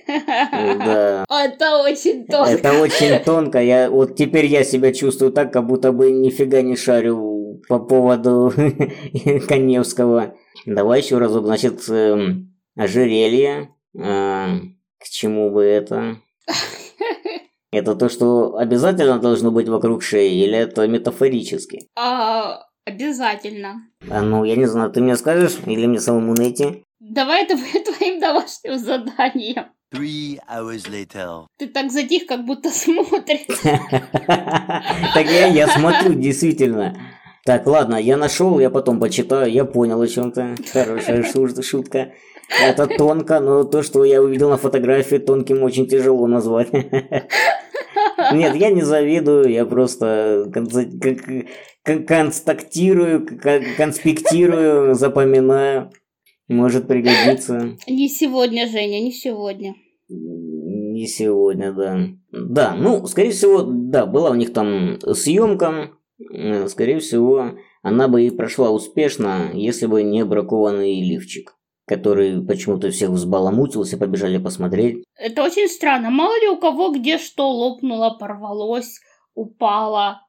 Да. 0.08 1.26
Это 1.30 1.82
очень 1.84 2.26
тонко. 2.26 2.52
Это 2.52 2.74
очень 2.80 3.20
тонко. 3.24 3.62
Я, 3.62 3.90
вот 3.90 4.16
теперь 4.16 4.46
я 4.46 4.64
себя 4.64 4.94
чувствую 4.94 5.32
так, 5.32 5.52
как 5.52 5.68
будто 5.68 5.92
бы 5.92 6.12
нифига 6.12 6.62
не 6.62 6.76
шарю 6.76 7.62
по 7.68 7.80
поводу 7.80 8.54
Коневского. 9.48 10.36
Давай 10.66 11.02
еще 11.02 11.18
разок. 11.18 11.46
Значит, 11.46 11.88
эм, 11.90 12.56
ожерелье. 12.76 13.70
А, 13.98 14.60
к 15.00 15.10
чему 15.10 15.52
бы 15.52 15.64
это? 15.64 16.18
Это 17.72 17.96
то, 17.96 18.08
что 18.08 18.56
обязательно 18.56 19.20
должно 19.20 19.52
быть 19.52 19.68
вокруг 19.68 20.02
шеи, 20.02 20.42
или 20.42 20.58
это 20.58 20.88
метафорически? 20.88 21.86
А, 21.98 22.62
Обязательно. 22.88 23.82
А 24.10 24.22
ну, 24.22 24.46
я 24.46 24.56
не 24.56 24.66
знаю, 24.66 24.90
ты 24.90 25.02
мне 25.02 25.18
скажешь 25.18 25.58
или 25.66 25.86
мне 25.86 26.00
самому 26.00 26.34
найти? 26.34 26.86
Давай 27.02 27.44
это 27.44 27.58
будет 27.58 27.84
твоим 27.98 28.22
домашним 28.22 28.78
заданием. 28.78 29.66
Three 29.94 30.38
hours 30.50 30.90
later. 30.90 31.46
Ты 31.58 31.68
так 31.68 31.92
затих, 31.92 32.26
как 32.26 32.46
будто 32.46 32.70
смотришь. 32.74 33.62
Так 35.14 35.26
я, 35.26 35.48
я 35.48 35.68
смотрю, 35.68 36.14
действительно. 36.14 36.94
Так, 37.46 37.66
ладно, 37.66 37.96
я 37.96 38.18
нашел, 38.18 38.60
я 38.60 38.70
потом 38.70 39.00
почитаю, 39.00 39.50
я 39.50 39.64
понял 39.64 40.02
о 40.02 40.08
чем-то. 40.08 40.56
Хорошая 40.74 41.24
шутка. 41.64 42.12
Это 42.62 42.88
тонко, 42.88 43.40
но 43.40 43.64
то, 43.64 43.84
что 43.84 44.04
я 44.04 44.22
увидел 44.22 44.50
на 44.50 44.58
фотографии, 44.58 45.18
тонким 45.18 45.64
очень 45.64 45.88
тяжело 45.88 46.28
назвать. 46.28 46.74
Нет, 48.34 48.56
я 48.56 48.72
не 48.72 48.82
завидую, 48.82 49.50
я 49.50 49.66
просто 49.66 50.52
констактирую, 51.84 53.26
конспектирую, 53.78 54.96
запоминаю. 54.96 55.92
Может 56.48 56.88
пригодиться. 56.88 57.78
Не 57.88 58.10
сегодня, 58.10 58.68
Женя, 58.68 59.02
не 59.02 59.12
сегодня. 59.12 59.76
Не 60.08 61.06
сегодня, 61.08 61.74
да. 61.74 62.08
Да, 62.32 62.76
ну, 62.76 63.06
скорее 63.08 63.32
всего, 63.32 63.64
да, 63.64 64.06
была 64.06 64.32
у 64.32 64.36
них 64.36 64.54
там 64.54 64.98
съемка. 65.02 65.92
Э, 66.34 66.68
скорее 66.68 67.00
всего, 67.00 67.52
она 67.82 68.08
бы 68.08 68.26
и 68.26 68.30
прошла 68.30 68.72
успешно, 68.72 69.52
если 69.54 69.88
бы 69.88 70.04
не 70.04 70.24
бракованный 70.24 71.02
лифчик 71.02 71.58
который 71.88 72.46
почему-то 72.46 72.92
всех 72.92 73.12
взбаламутился, 73.12 73.98
побежали 73.98 74.38
посмотреть. 74.38 75.06
Это 75.16 75.42
очень 75.42 75.70
странно. 75.70 76.10
Мало 76.10 76.38
ли 76.42 76.50
у 76.50 76.58
кого 76.58 76.92
где 76.92 77.18
что 77.18 77.50
лопнуло, 77.50 78.18
порвалось, 78.20 79.00
упало, 79.34 80.22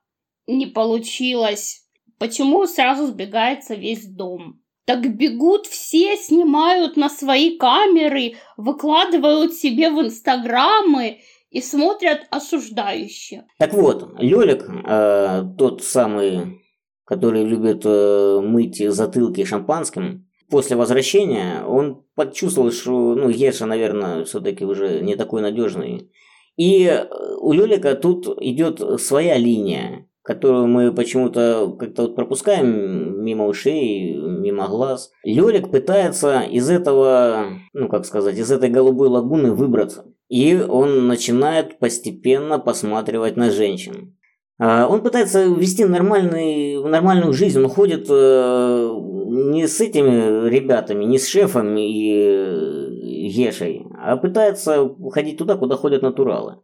не 0.47 0.67
получилось. 0.67 1.85
Почему 2.19 2.65
сразу 2.67 3.09
сбегается 3.09 3.75
весь 3.75 4.07
дом? 4.07 4.61
Так 4.89 5.07
бегут 5.19 5.67
все, 5.67 6.17
снимают 6.17 6.97
на 6.97 7.11
свои 7.11 7.59
камеры, 7.59 8.37
выкладывают 8.57 9.53
себе 9.53 9.91
в 9.91 10.01
инстаграмы 10.01 11.19
и 11.51 11.61
смотрят 11.61 12.21
осуждающе. 12.31 13.45
Так 13.59 13.75
вот, 13.75 14.15
Лёлик, 14.19 14.65
э, 14.67 15.45
тот 15.59 15.85
самый, 15.85 16.63
который 17.05 17.45
любит 17.45 17.83
э, 17.85 18.41
мыть 18.43 18.79
затылки 18.79 19.45
шампанским, 19.45 20.27
после 20.49 20.75
возвращения 20.75 21.63
он 21.67 22.07
почувствовал, 22.15 22.73
что 22.73 23.15
ну, 23.15 23.29
Еша, 23.29 23.67
наверное, 23.67 24.25
все-таки 24.25 24.65
уже 24.65 25.01
не 25.01 25.17
такой 25.17 25.43
надежный. 25.43 26.11
И 26.57 26.85
э, 26.87 27.07
у 27.41 27.53
Лёлика 27.53 27.95
тут 27.95 28.27
идет 28.41 28.81
своя 29.03 29.37
линия 29.37 30.08
которую 30.29 30.67
мы 30.67 30.93
почему-то 30.93 31.75
как-то 31.81 32.03
вот 32.03 32.15
пропускаем 32.15 33.25
мимо 33.25 33.47
ушей, 33.47 34.15
мимо 34.15 34.69
глаз. 34.69 35.11
Лёлик 35.25 35.71
пытается 35.71 36.41
из 36.41 36.69
этого, 36.69 37.47
ну 37.73 37.89
как 37.89 38.05
сказать, 38.05 38.37
из 38.37 38.53
этой 38.53 38.69
голубой 38.69 39.09
лагуны 39.09 39.53
выбраться. 39.53 40.05
И 40.29 40.55
он 40.55 41.09
начинает 41.09 41.79
постепенно 41.79 42.59
посматривать 42.59 43.39
на 43.39 43.51
женщин. 43.51 44.19
А, 44.59 44.87
он 44.87 45.01
пытается 45.01 45.45
вести 45.45 45.87
нормальный, 45.87 46.85
нормальную 46.85 47.33
жизнь, 47.33 47.59
он 47.59 47.71
ходит 47.71 48.07
э, 48.11 48.91
не 49.31 49.67
с 49.67 49.81
этими 49.81 50.47
ребятами, 50.47 51.05
не 51.05 51.19
с 51.19 51.27
шефом 51.27 51.75
и 51.79 53.29
Гешей, 53.31 53.87
а 53.99 54.19
пытается 54.19 54.95
ходить 55.11 55.39
туда, 55.39 55.57
куда 55.57 55.77
ходят 55.77 56.03
натуралы. 56.03 56.59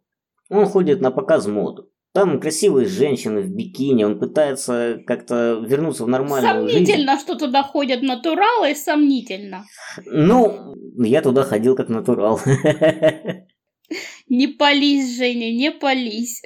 Он 0.50 0.66
ходит 0.66 1.00
на 1.00 1.10
показ 1.10 1.46
мод. 1.46 1.88
Там 2.14 2.38
красивые 2.38 2.86
женщины 2.86 3.40
в 3.40 3.50
бикини, 3.50 4.04
он 4.04 4.20
пытается 4.20 5.00
как-то 5.04 5.60
вернуться 5.66 6.04
в 6.04 6.08
нормальную 6.08 6.54
сомнительно, 6.54 6.68
жизнь. 6.68 6.86
Сомнительно, 6.86 7.18
что 7.18 7.34
туда 7.34 7.64
ходят 7.64 8.02
натуралы, 8.02 8.76
сомнительно. 8.76 9.64
Ну, 10.06 10.76
я 10.96 11.22
туда 11.22 11.42
ходил 11.42 11.74
как 11.74 11.88
натурал. 11.88 12.38
Не 14.28 14.46
пались, 14.46 15.16
Женя, 15.16 15.52
не 15.52 15.70
пались. 15.70 16.40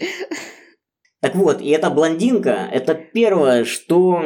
Так 1.20 1.34
вот, 1.34 1.60
и 1.60 1.68
эта 1.68 1.90
блондинка, 1.90 2.68
это 2.72 2.94
первое, 2.94 3.64
что 3.64 4.22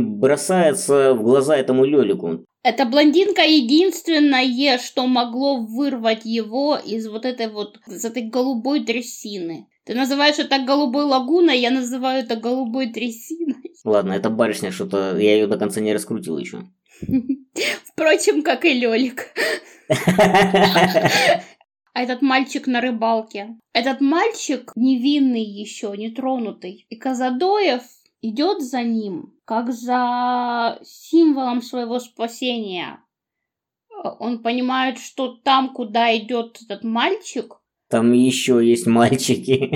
бросается 0.00 1.14
в 1.14 1.22
глаза 1.22 1.56
этому 1.56 1.84
Лёлику. 1.84 2.44
Эта 2.62 2.84
блондинка 2.84 3.42
единственное, 3.42 4.78
что 4.78 5.06
могло 5.06 5.64
вырвать 5.64 6.24
его 6.24 6.76
из 6.76 7.08
вот 7.08 7.24
этой 7.24 7.48
вот, 7.48 7.78
из 7.86 8.04
этой 8.04 8.22
голубой 8.22 8.84
трясины. 8.84 9.68
Ты 9.86 9.94
называешь 9.94 10.40
это 10.40 10.58
голубой 10.58 11.04
лагуной, 11.04 11.60
я 11.60 11.70
называю 11.70 12.24
это 12.24 12.34
голубой 12.34 12.92
трясиной. 12.92 13.72
Ладно, 13.84 14.14
это 14.14 14.30
барышня 14.30 14.72
что-то, 14.72 15.16
я 15.16 15.34
ее 15.34 15.46
до 15.46 15.56
конца 15.56 15.80
не 15.80 15.94
раскрутил 15.94 16.38
еще. 16.38 16.64
Впрочем, 17.84 18.42
как 18.42 18.64
и 18.64 18.74
Лёлик. 18.74 19.32
А 19.88 22.02
этот 22.02 22.20
мальчик 22.20 22.66
на 22.66 22.80
рыбалке. 22.80 23.56
Этот 23.72 24.00
мальчик 24.00 24.72
невинный 24.74 25.44
еще, 25.44 25.94
нетронутый. 25.96 26.84
И 26.90 26.96
Казадоев 26.96 27.82
идет 28.22 28.62
за 28.62 28.82
ним, 28.82 29.34
как 29.44 29.72
за 29.72 30.80
символом 30.82 31.62
своего 31.62 32.00
спасения. 32.00 32.98
Он 34.18 34.42
понимает, 34.42 34.98
что 34.98 35.36
там, 35.36 35.72
куда 35.72 36.14
идет 36.18 36.58
этот 36.60 36.84
мальчик, 36.84 37.60
там 37.88 38.12
еще 38.12 38.60
есть 38.66 38.86
мальчики. 38.86 39.70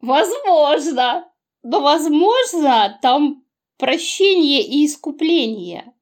Возможно. 0.00 1.24
Но, 1.62 1.80
возможно, 1.80 2.98
там 3.00 3.42
прощение 3.78 4.62
и 4.62 4.86
искупление. 4.86 5.94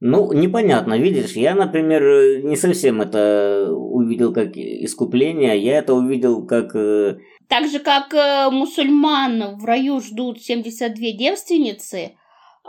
Ну, 0.00 0.32
непонятно, 0.32 0.98
видишь, 0.98 1.32
я, 1.32 1.54
например, 1.54 2.44
не 2.44 2.56
совсем 2.56 3.00
это 3.00 3.72
увидел 3.72 4.34
как 4.34 4.56
искупление, 4.56 5.58
я 5.58 5.78
это 5.78 5.94
увидел 5.94 6.46
как... 6.46 6.76
Э, 6.76 7.16
так 7.48 7.68
же, 7.68 7.78
как 7.78 8.12
э, 8.12 8.50
мусульман 8.50 9.56
в 9.56 9.64
раю 9.64 10.00
ждут 10.00 10.42
72 10.42 11.12
девственницы, 11.12 12.16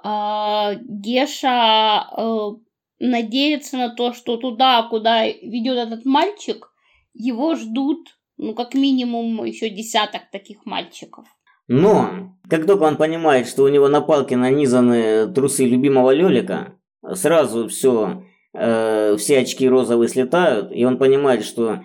а, 0.01 0.75
Геша 0.75 2.07
э, 2.15 2.51
надеяться 2.99 3.77
на 3.77 3.89
то, 3.93 4.13
что 4.13 4.37
туда, 4.37 4.83
куда 4.83 5.25
ведет 5.27 5.77
этот 5.77 6.05
мальчик, 6.05 6.71
его 7.13 7.55
ждут, 7.55 8.17
ну, 8.37 8.53
как 8.53 8.73
минимум, 8.73 9.43
еще 9.45 9.69
десяток 9.69 10.29
таких 10.31 10.65
мальчиков. 10.65 11.25
Но, 11.67 12.37
как 12.49 12.67
только 12.67 12.83
он 12.83 12.97
понимает, 12.97 13.47
что 13.47 13.63
у 13.63 13.69
него 13.69 13.87
на 13.87 14.01
палке 14.01 14.37
нанизаны 14.37 15.27
трусы 15.33 15.65
любимого 15.65 16.11
Лёлика, 16.13 16.79
сразу 17.13 17.67
все, 17.67 18.23
э, 18.53 19.15
все 19.17 19.39
очки 19.39 19.67
розовые 19.67 20.09
слетают, 20.09 20.71
и 20.71 20.85
он 20.85 20.97
понимает, 20.97 21.43
что 21.43 21.83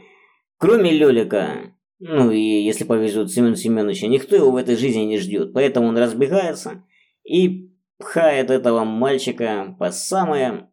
кроме 0.58 0.90
Лёлика, 0.90 1.74
ну 1.98 2.30
и 2.30 2.40
если 2.40 2.84
повезет 2.84 3.30
Семен 3.30 3.56
Семеновича, 3.56 4.06
никто 4.06 4.36
его 4.36 4.50
в 4.50 4.56
этой 4.56 4.76
жизни 4.76 5.02
не 5.02 5.18
ждет. 5.18 5.52
Поэтому 5.54 5.88
он 5.88 5.96
разбегается 5.96 6.84
и 7.24 7.70
пхает 8.00 8.50
этого 8.50 8.84
мальчика 8.84 9.76
по 9.78 9.92
самое... 9.92 10.68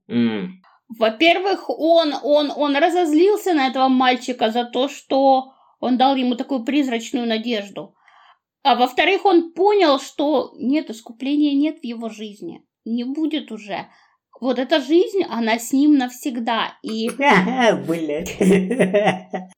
Во-первых, 0.97 1.69
он, 1.69 2.13
он, 2.23 2.51
он 2.55 2.77
разозлился 2.77 3.53
на 3.53 3.67
этого 3.67 3.89
мальчика 3.89 4.51
за 4.51 4.63
то, 4.63 4.87
что 4.87 5.51
он 5.81 5.97
дал 5.97 6.15
ему 6.15 6.35
такую 6.35 6.63
призрачную 6.63 7.27
надежду. 7.27 7.93
А 8.63 8.75
во-вторых, 8.75 9.25
он 9.25 9.51
понял, 9.51 9.99
что 9.99 10.53
нет, 10.57 10.89
искупления 10.89 11.53
нет 11.53 11.79
в 11.81 11.83
его 11.83 12.09
жизни. 12.09 12.63
Не 12.85 13.03
будет 13.03 13.51
уже. 13.51 13.87
Вот 14.39 14.59
эта 14.59 14.79
жизнь, 14.79 15.23
она 15.29 15.59
с 15.59 15.73
ним 15.73 15.97
навсегда. 15.97 16.77
И... 16.83 17.09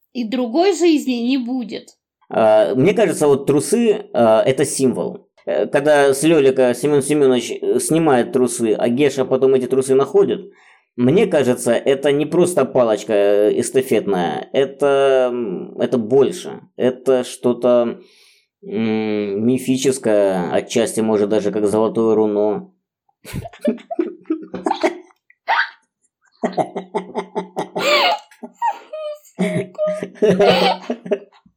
И 0.12 0.24
другой 0.24 0.76
жизни 0.76 1.28
не 1.28 1.38
будет. 1.38 1.88
А, 2.28 2.74
мне 2.74 2.94
кажется, 2.94 3.26
вот 3.26 3.46
трусы 3.46 4.06
а, 4.12 4.42
это 4.42 4.64
символ. 4.64 5.29
Э, 5.50 5.66
когда 5.66 6.14
с 6.14 6.22
Лёлика 6.22 6.74
Семен 6.74 7.02
Семенович 7.02 7.50
э, 7.50 7.80
снимает 7.80 8.32
трусы, 8.32 8.74
а 8.78 8.88
Геша 8.88 9.24
потом 9.24 9.54
эти 9.54 9.66
трусы 9.66 9.94
находит, 9.94 10.52
мне 10.96 11.26
кажется, 11.26 11.72
это 11.72 12.12
не 12.12 12.26
просто 12.26 12.64
палочка 12.64 13.12
э, 13.12 13.60
эстафетная, 13.60 14.48
это, 14.52 15.34
это 15.78 15.98
больше. 15.98 16.62
Это 16.76 17.24
что-то 17.24 18.00
мифическое, 18.62 20.52
отчасти, 20.52 21.00
может, 21.00 21.30
даже 21.30 21.50
как 21.50 21.66
золотое 21.66 22.14
руно. 22.14 22.72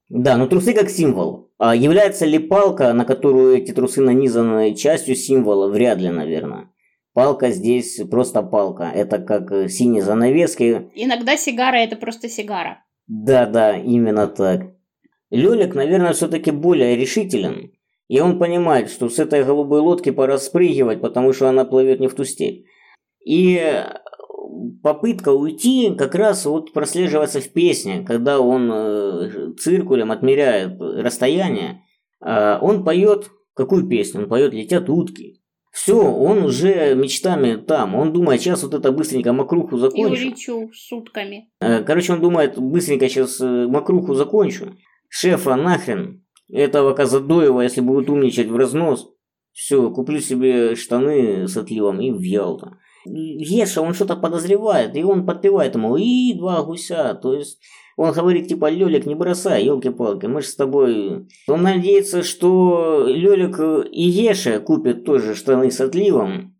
Да, 0.10 0.38
но 0.38 0.46
трусы 0.46 0.74
как 0.74 0.90
символ. 0.90 1.52
А 1.66 1.78
является 1.78 2.26
ли 2.26 2.40
палка, 2.40 2.92
на 2.92 3.06
которую 3.06 3.56
эти 3.56 3.72
трусы 3.72 4.02
нанизаны, 4.02 4.76
частью 4.76 5.16
символа? 5.16 5.70
Вряд 5.70 5.98
ли, 5.98 6.10
наверное. 6.10 6.70
Палка 7.14 7.52
здесь 7.52 8.02
просто 8.12 8.44
палка. 8.44 8.92
Это 8.94 9.18
как 9.18 9.50
э, 9.50 9.70
синие 9.70 10.02
занавески. 10.02 10.92
Иногда 10.94 11.38
сигара 11.38 11.78
это 11.78 11.96
просто 11.96 12.28
сигара. 12.28 12.84
Да, 13.08 13.46
да, 13.46 13.78
именно 13.78 14.28
так. 14.28 14.74
Лёлик, 15.30 15.74
наверное, 15.74 16.12
все-таки 16.12 16.52
более 16.52 16.98
решителен. 16.98 17.72
И 18.10 18.20
он 18.20 18.40
понимает, 18.40 18.90
что 18.90 19.08
с 19.08 19.18
этой 19.18 19.46
голубой 19.46 19.80
лодки 19.80 20.12
пора 20.12 20.40
спрыгивать, 20.40 21.00
потому 21.00 21.32
что 21.32 21.48
она 21.48 21.64
плывет 21.64 22.02
не 22.02 22.10
в 22.10 22.14
ту 22.14 22.26
степь. 22.26 22.66
И 23.26 23.86
попытка 24.82 25.30
уйти 25.30 25.94
как 25.96 26.16
раз 26.16 26.46
вот 26.46 26.74
прослеживается 26.74 27.40
в 27.42 27.50
песне, 27.50 28.04
когда 28.08 28.40
он 28.40 28.72
э, 28.72 29.54
циркулем 29.60 30.12
отмеряет 30.12 30.80
расстояние. 30.80 31.84
Э, 32.26 32.58
он 32.62 32.84
поет 32.84 33.30
какую 33.56 33.88
песню? 33.88 34.22
Он 34.22 34.30
поет 34.30 34.54
«Летят 34.54 34.90
утки». 34.90 35.40
Все, 35.72 35.96
он 35.96 36.44
уже 36.44 36.94
мечтами 36.94 37.56
там. 37.56 37.96
Он 37.96 38.14
думает, 38.14 38.42
сейчас 38.42 38.62
вот 38.62 38.76
это 38.76 38.92
быстренько 38.92 39.34
мокруху 39.34 39.78
закончу. 39.78 40.14
И 40.14 40.28
улечу 40.28 40.70
сутками. 40.72 41.50
Э, 41.60 41.84
короче, 41.84 42.14
он 42.14 42.22
думает, 42.22 42.60
быстренько 42.60 43.10
сейчас 43.10 43.42
э, 43.42 43.68
мокруху 43.68 44.14
закончу. 44.14 44.78
Шефа 45.10 45.56
нахрен. 45.56 46.24
Этого 46.48 46.94
Казадоева, 46.94 47.62
если 47.62 47.82
будет 47.82 48.08
умничать 48.10 48.50
в 48.50 48.56
разнос. 48.56 49.10
Все, 49.52 49.90
куплю 49.90 50.20
себе 50.20 50.76
штаны 50.76 51.48
с 51.48 51.58
отливом 51.58 52.00
и 52.02 52.12
в 52.12 52.22
Ялту. 52.22 52.78
Еша, 53.06 53.82
он 53.82 53.94
что-то 53.94 54.16
подозревает, 54.16 54.96
и 54.96 55.04
он 55.04 55.26
подпевает 55.26 55.76
ему, 55.76 55.98
и 55.98 56.34
два 56.34 56.64
гуся, 56.64 57.14
то 57.16 57.34
есть 57.34 57.60
он 57.96 58.12
говорит, 58.12 58.48
типа, 58.48 58.70
Лёлик, 58.70 59.06
не 59.06 59.16
бросай, 59.16 59.66
елки-палки, 59.66 60.26
мы 60.26 60.42
же 60.42 60.48
с 60.48 60.56
тобой... 60.56 61.28
Он 61.48 61.62
надеется, 61.62 62.24
что 62.24 63.06
Лёлик 63.08 63.60
и 63.92 64.02
Еша 64.02 64.60
купят 64.60 65.06
тоже 65.06 65.36
штаны 65.36 65.70
с 65.70 65.80
отливом, 65.80 66.56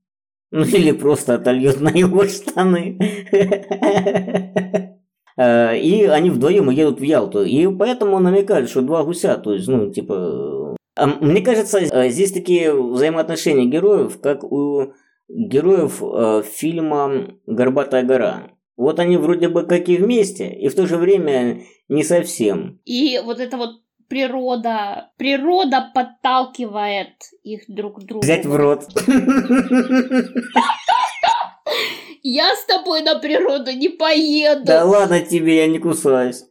ну 0.52 0.64
или 0.66 0.92
просто 0.92 1.36
отольет 1.36 1.82
на 1.82 1.90
его 1.90 2.26
штаны. 2.26 3.00
А, 5.36 5.74
и 5.76 6.04
они 6.04 6.30
вдвоем 6.30 6.70
едут 6.70 7.00
в 7.00 7.04
Ялту. 7.04 7.44
И 7.44 7.68
поэтому 7.68 8.14
он 8.18 8.24
намекает, 8.24 8.70
что 8.70 8.82
два 8.82 9.04
гуся, 9.04 9.36
то 9.38 9.54
есть, 9.54 9.68
ну, 9.68 9.92
типа... 9.92 10.76
А 10.96 11.08
мне 11.08 11.42
кажется, 11.42 11.80
здесь 12.10 12.32
такие 12.32 12.72
взаимоотношения 12.72 13.66
героев, 13.66 14.20
как 14.22 14.44
у 14.44 14.94
героев 15.34 16.02
э, 16.02 16.44
фильма 16.44 17.36
«Горбатая 17.46 18.04
гора». 18.04 18.52
Вот 18.76 19.00
они 19.00 19.18
вроде 19.18 19.50
бы 19.50 19.66
как 19.66 19.90
и 19.90 19.98
вместе, 19.98 20.50
и 20.52 20.68
в 20.68 20.76
то 20.76 20.88
же 20.88 20.98
время 20.98 21.64
не 21.90 22.04
совсем. 22.04 22.80
И 22.86 23.20
вот 23.24 23.40
это 23.40 23.58
вот 23.58 23.82
природа, 24.08 25.12
природа 25.18 25.92
подталкивает 25.94 27.14
их 27.44 27.64
друг 27.68 28.02
к 28.02 28.04
другу. 28.04 28.24
Взять 28.24 28.46
в 28.46 28.56
рот. 28.56 28.88
Я 32.26 32.56
с 32.56 32.66
тобой 32.66 33.02
на 33.02 33.20
природу 33.20 33.72
не 33.72 33.90
поеду. 33.90 34.64
Да 34.66 34.86
ладно 34.86 35.20
тебе, 35.20 35.58
я 35.58 35.68
не 35.68 35.78
кусаюсь. 35.78 36.46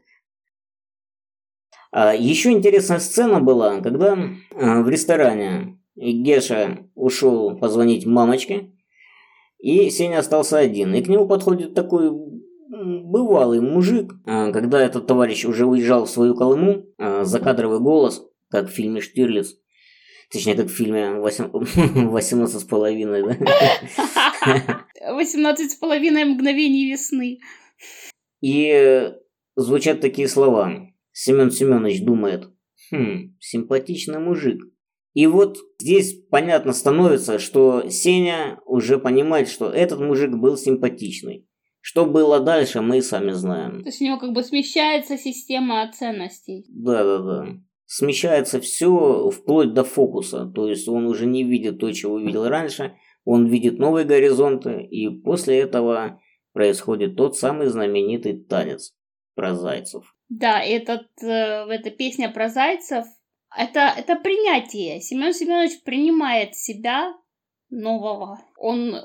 А, 1.91 2.15
еще 2.15 2.51
интересная 2.51 2.99
сцена 2.99 3.41
была, 3.41 3.81
когда 3.81 4.19
а, 4.55 4.83
в 4.83 4.89
ресторане 4.91 5.79
Геша 5.97 6.89
ушел 6.95 7.57
позвонить 7.57 8.07
мамочке, 8.07 8.73
и 9.59 9.91
Сеня 9.91 10.19
остался 10.19 10.59
один. 10.59 10.95
И 10.95 11.03
к 11.03 11.09
нему 11.09 11.27
подходит 11.27 11.75
такой 11.75 12.11
бывалый 12.71 13.61
мужик, 13.61 14.15
а, 14.27 14.51
когда 14.51 14.81
этот 14.81 15.07
товарищ 15.07 15.45
уже 15.45 15.67
уезжал 15.67 16.07
в 16.07 16.11
свою 16.11 16.35
Колыму, 16.35 16.87
а, 16.99 17.25
закадровый 17.25 17.81
голос, 17.81 18.27
как 18.49 18.69
в 18.69 18.73
фильме 18.73 19.01
«Штирлиц», 19.01 19.57
Точнее, 20.33 20.55
как 20.55 20.69
в 20.69 20.75
фильме 20.75 21.21
«18 21.21 22.47
с 22.47 22.65
половиной», 22.65 23.23
да? 23.23 24.87
«18 25.13 25.57
с 25.69 25.75
половиной 25.75 26.25
мгновений 26.25 26.91
весны». 26.91 27.39
И 28.41 29.13
звучат 29.57 30.01
такие 30.01 30.29
слова. 30.29 30.89
Семен 31.13 31.51
Семенович 31.51 32.03
думает, 32.03 32.49
хм, 32.91 33.37
симпатичный 33.41 34.21
мужик. 34.21 34.63
И 35.15 35.27
вот 35.27 35.59
здесь 35.79 36.15
понятно 36.31 36.73
становится, 36.73 37.39
что 37.39 37.89
Сеня 37.91 38.61
уже 38.65 38.99
понимает, 38.99 39.49
что 39.49 39.69
этот 39.69 40.01
мужик 40.01 40.31
был 40.31 40.57
симпатичный. 40.57 41.47
Что 41.81 42.07
было 42.07 42.41
дальше, 42.41 42.81
мы 42.81 43.03
сами 43.03 43.33
знаем. 43.33 43.83
То 43.83 43.89
есть 43.89 44.01
у 44.01 44.05
него 44.05 44.19
как 44.19 44.33
бы 44.33 44.43
смещается 44.43 45.19
система 45.19 45.91
ценностей. 45.93 46.65
Да-да-да. 46.69 47.49
Смещается 47.87 48.61
все 48.61 49.31
вплоть 49.31 49.75
до 49.75 49.85
фокуса. 49.85 50.47
То 50.47 50.69
есть 50.69 50.89
он 50.89 51.07
уже 51.07 51.27
не 51.27 51.43
видит 51.43 51.81
то, 51.81 51.93
чего 51.93 52.19
видел 52.19 52.49
раньше. 52.49 52.95
Он 53.25 53.47
видит 53.47 53.79
новые 53.79 54.07
горизонты. 54.07 54.83
И 54.83 55.09
после 55.09 55.59
этого 55.59 56.21
происходит 56.53 57.17
тот 57.17 57.37
самый 57.37 57.67
знаменитый 57.67 58.39
танец 58.39 58.95
про 59.35 59.55
зайцев. 59.55 60.15
Да, 60.29 60.63
этот, 60.63 61.09
э, 61.21 61.67
эта 61.69 61.91
песня 61.91 62.33
про 62.33 62.49
зайцев 62.49 63.05
это, 63.57 63.93
это 63.97 64.17
принятие. 64.17 65.01
Семен 65.01 65.35
Семенович 65.35 65.83
принимает 65.83 66.55
себя 66.55 67.15
нового. 67.71 68.41
Он 68.57 68.95
э, 68.95 69.01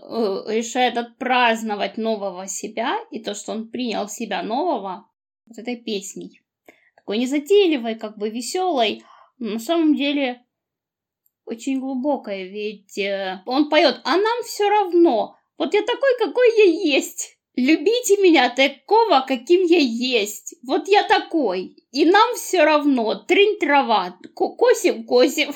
решает 0.47 0.97
отпраздновать 0.97 1.97
нового 1.97 2.47
себя, 2.47 2.97
и 3.11 3.19
то, 3.19 3.33
что 3.33 3.53
он 3.53 3.69
принял 3.69 4.07
себя 4.07 4.43
нового, 4.43 5.09
вот 5.45 5.57
этой 5.57 5.77
песней. 5.77 6.41
Такой 6.95 7.17
незатейливой, 7.17 7.95
как 7.95 8.17
бы 8.17 8.29
веселой, 8.29 9.03
на 9.39 9.59
самом 9.59 9.95
деле 9.95 10.43
очень 11.45 11.79
глубокой, 11.79 12.49
ведь 12.49 12.97
э, 12.97 13.41
он 13.45 13.69
поет, 13.69 14.01
а 14.03 14.17
нам 14.17 14.43
все 14.43 14.69
равно. 14.69 15.37
Вот 15.57 15.73
я 15.73 15.81
такой, 15.81 16.17
какой 16.19 16.47
я 16.57 16.95
есть. 16.95 17.36
Любите 17.57 18.17
меня 18.21 18.51
такого, 18.51 19.25
каким 19.27 19.63
я 19.63 19.79
есть. 19.79 20.53
Вот 20.65 20.87
я 20.87 21.01
такой. 21.07 21.75
И 21.91 22.05
нам 22.05 22.35
все 22.35 22.63
равно. 22.63 23.15
Тринь 23.15 23.57
трава. 23.59 24.15
Косим, 24.35 25.05
косим. 25.05 25.51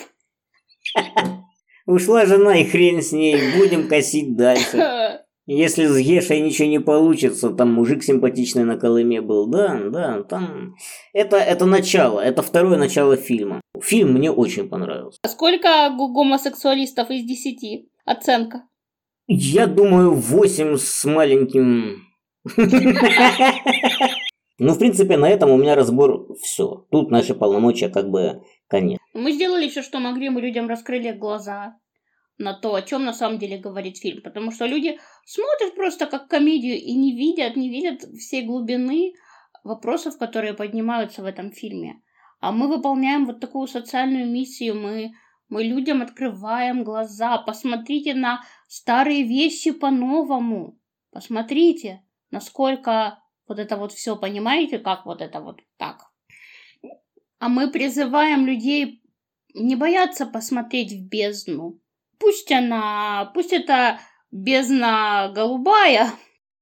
Ушла 1.85 2.25
жена 2.25 2.57
и 2.57 2.65
хрен 2.65 3.03
с 3.03 3.11
ней. 3.11 3.37
Будем 3.55 3.87
косить 3.87 4.35
дальше. 4.35 5.21
Если 5.45 5.85
с 5.85 5.97
Гешей 5.97 6.39
ничего 6.39 6.67
не 6.67 6.79
получится, 6.79 7.49
там 7.51 7.73
мужик 7.73 8.03
симпатичный 8.03 8.63
на 8.63 8.77
Колыме 8.77 9.21
был, 9.21 9.47
да, 9.47 9.79
да, 9.89 10.23
там... 10.23 10.75
Это, 11.13 11.37
это 11.37 11.65
начало, 11.65 12.19
это 12.19 12.41
второе 12.41 12.77
начало 12.77 13.17
фильма. 13.17 13.59
Фильм 13.81 14.13
мне 14.13 14.31
очень 14.31 14.69
понравился. 14.69 15.19
Сколько 15.27 15.89
гомосексуалистов 15.89 17.09
из 17.09 17.25
десяти? 17.25 17.89
Оценка. 18.05 18.63
Я 19.33 19.65
думаю, 19.65 20.13
8 20.13 20.75
с 20.75 21.05
маленьким... 21.05 22.03
Ну, 24.59 24.73
в 24.73 24.77
принципе, 24.77 25.15
на 25.15 25.29
этом 25.29 25.51
у 25.51 25.57
меня 25.57 25.73
разбор 25.73 26.35
все. 26.41 26.85
Тут 26.91 27.11
наши 27.11 27.33
полномочия 27.33 27.87
как 27.87 28.09
бы 28.09 28.43
конец. 28.67 28.99
Мы 29.13 29.31
сделали 29.31 29.69
все, 29.69 29.83
что 29.83 29.99
могли, 29.99 30.29
мы 30.29 30.41
людям 30.41 30.67
раскрыли 30.67 31.13
глаза 31.13 31.77
на 32.37 32.53
то, 32.53 32.75
о 32.75 32.81
чем 32.81 33.05
на 33.05 33.13
самом 33.13 33.39
деле 33.39 33.57
говорит 33.57 33.97
фильм. 33.97 34.21
Потому 34.21 34.51
что 34.51 34.65
люди 34.65 34.99
смотрят 35.25 35.75
просто 35.75 36.07
как 36.07 36.27
комедию 36.27 36.75
и 36.75 36.93
не 36.93 37.15
видят, 37.15 37.55
не 37.55 37.69
видят 37.69 38.01
всей 38.19 38.45
глубины 38.45 39.13
вопросов, 39.63 40.17
которые 40.17 40.55
поднимаются 40.55 41.21
в 41.21 41.25
этом 41.25 41.53
фильме. 41.53 42.01
А 42.41 42.51
мы 42.51 42.67
выполняем 42.67 43.25
вот 43.25 43.39
такую 43.39 43.67
социальную 43.67 44.29
миссию, 44.29 44.75
мы 44.75 45.13
мы 45.51 45.63
людям 45.63 46.01
открываем 46.01 46.85
глаза. 46.85 47.37
Посмотрите 47.37 48.13
на 48.13 48.41
старые 48.67 49.23
вещи 49.23 49.71
по-новому. 49.71 50.79
Посмотрите, 51.11 52.03
насколько 52.31 53.19
вот 53.47 53.59
это 53.59 53.75
вот 53.75 53.91
все, 53.91 54.15
понимаете, 54.15 54.79
как 54.79 55.05
вот 55.05 55.21
это 55.21 55.41
вот 55.41 55.59
так. 55.77 56.05
А 57.39 57.49
мы 57.49 57.69
призываем 57.69 58.45
людей 58.45 59.03
не 59.53 59.75
бояться 59.75 60.25
посмотреть 60.25 60.93
в 60.93 61.09
бездну. 61.09 61.81
Пусть 62.17 62.49
она, 62.49 63.29
пусть 63.33 63.51
это 63.51 63.99
бездна 64.31 65.33
голубая. 65.35 66.11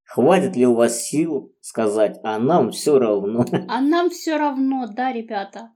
Хватит 0.04 0.56
ли 0.56 0.66
у 0.66 0.74
вас 0.74 1.04
сил 1.04 1.54
сказать, 1.62 2.20
а 2.24 2.40
нам 2.40 2.72
все 2.72 2.98
равно? 2.98 3.46
А 3.68 3.82
нам 3.82 4.10
все 4.10 4.38
равно, 4.38 4.88
да, 4.88 5.14
ребята. 5.14 5.74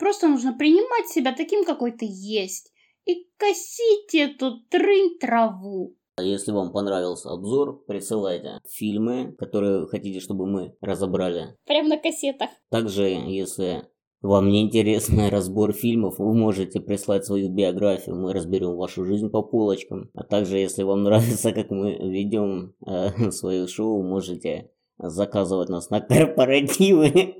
Просто 0.00 0.28
нужно 0.28 0.54
принимать 0.54 1.08
себя 1.10 1.34
таким, 1.34 1.62
какой 1.64 1.92
ты 1.92 2.06
есть. 2.08 2.72
И 3.04 3.28
косить 3.36 4.14
эту 4.14 4.62
трынь 4.70 5.18
траву. 5.18 5.94
Если 6.18 6.52
вам 6.52 6.72
понравился 6.72 7.30
обзор, 7.30 7.84
присылайте 7.86 8.60
фильмы, 8.66 9.34
которые 9.38 9.86
хотите, 9.86 10.20
чтобы 10.20 10.46
мы 10.46 10.74
разобрали. 10.80 11.54
Прям 11.66 11.88
на 11.88 11.98
кассетах. 11.98 12.48
Также, 12.70 13.02
если 13.08 13.88
вам 14.22 14.48
не 14.48 14.62
интересен 14.62 15.28
разбор 15.30 15.74
фильмов, 15.74 16.18
вы 16.18 16.34
можете 16.34 16.80
прислать 16.80 17.26
свою 17.26 17.50
биографию, 17.50 18.16
мы 18.16 18.32
разберем 18.32 18.76
вашу 18.76 19.04
жизнь 19.04 19.28
по 19.28 19.42
полочкам. 19.42 20.10
А 20.14 20.24
также, 20.24 20.56
если 20.56 20.82
вам 20.82 21.02
нравится, 21.04 21.52
как 21.52 21.70
мы 21.70 21.92
ведем 21.92 22.74
э, 22.86 23.30
свое 23.32 23.66
шоу, 23.66 24.02
можете 24.02 24.70
заказывать 24.96 25.68
нас 25.68 25.90
на 25.90 26.00
корпоративы. 26.00 27.36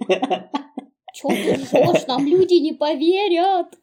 Чё 1.15 1.29
ты 1.29 1.55
ржёшь? 1.55 2.07
Нам 2.07 2.27
люди 2.27 2.55
не 2.55 2.73
поверят. 2.73 3.79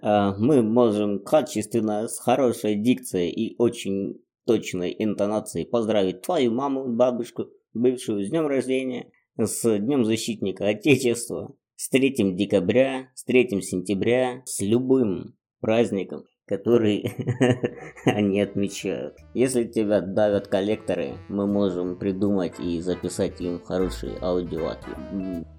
А, 0.00 0.36
мы 0.36 0.62
можем 0.62 1.22
качественно, 1.24 2.08
с 2.08 2.18
хорошей 2.18 2.74
дикцией 2.76 3.30
и 3.30 3.54
очень 3.58 4.20
точной 4.46 4.94
интонацией 4.98 5.66
поздравить 5.66 6.22
твою 6.22 6.52
маму, 6.52 6.86
бабушку, 6.86 7.46
бывшую 7.72 8.24
с 8.24 8.28
днем 8.28 8.46
рождения, 8.46 9.10
с 9.38 9.78
Днем 9.78 10.04
Защитника 10.04 10.68
Отечества, 10.68 11.54
с 11.76 11.88
3 11.88 12.34
декабря, 12.34 13.08
с 13.14 13.24
3 13.24 13.62
сентября, 13.62 14.42
с 14.44 14.60
любым 14.60 15.36
праздником, 15.60 16.24
который 16.46 17.14
они 18.04 18.40
отмечают. 18.40 19.16
Если 19.32 19.64
тебя 19.64 20.00
давят 20.00 20.48
коллекторы, 20.48 21.14
мы 21.28 21.46
можем 21.46 21.96
придумать 21.96 22.60
и 22.60 22.80
записать 22.80 23.40
им 23.40 23.62
хороший 23.64 24.12
аудиоответ. 24.20 24.96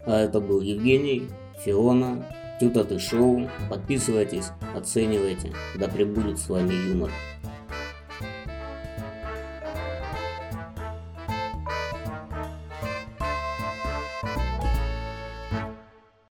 А 0.05 0.19
это 0.19 0.39
был 0.39 0.61
Евгений, 0.61 1.27
Фиона, 1.63 2.25
Тюта 2.59 2.85
ты 2.85 2.99
шоу. 2.99 3.49
Подписывайтесь, 3.69 4.51
оценивайте. 4.73 5.51
Да 5.75 5.89
пребудет 5.89 6.39
с 6.39 6.47
вами 6.47 6.73
юмор. 6.89 7.11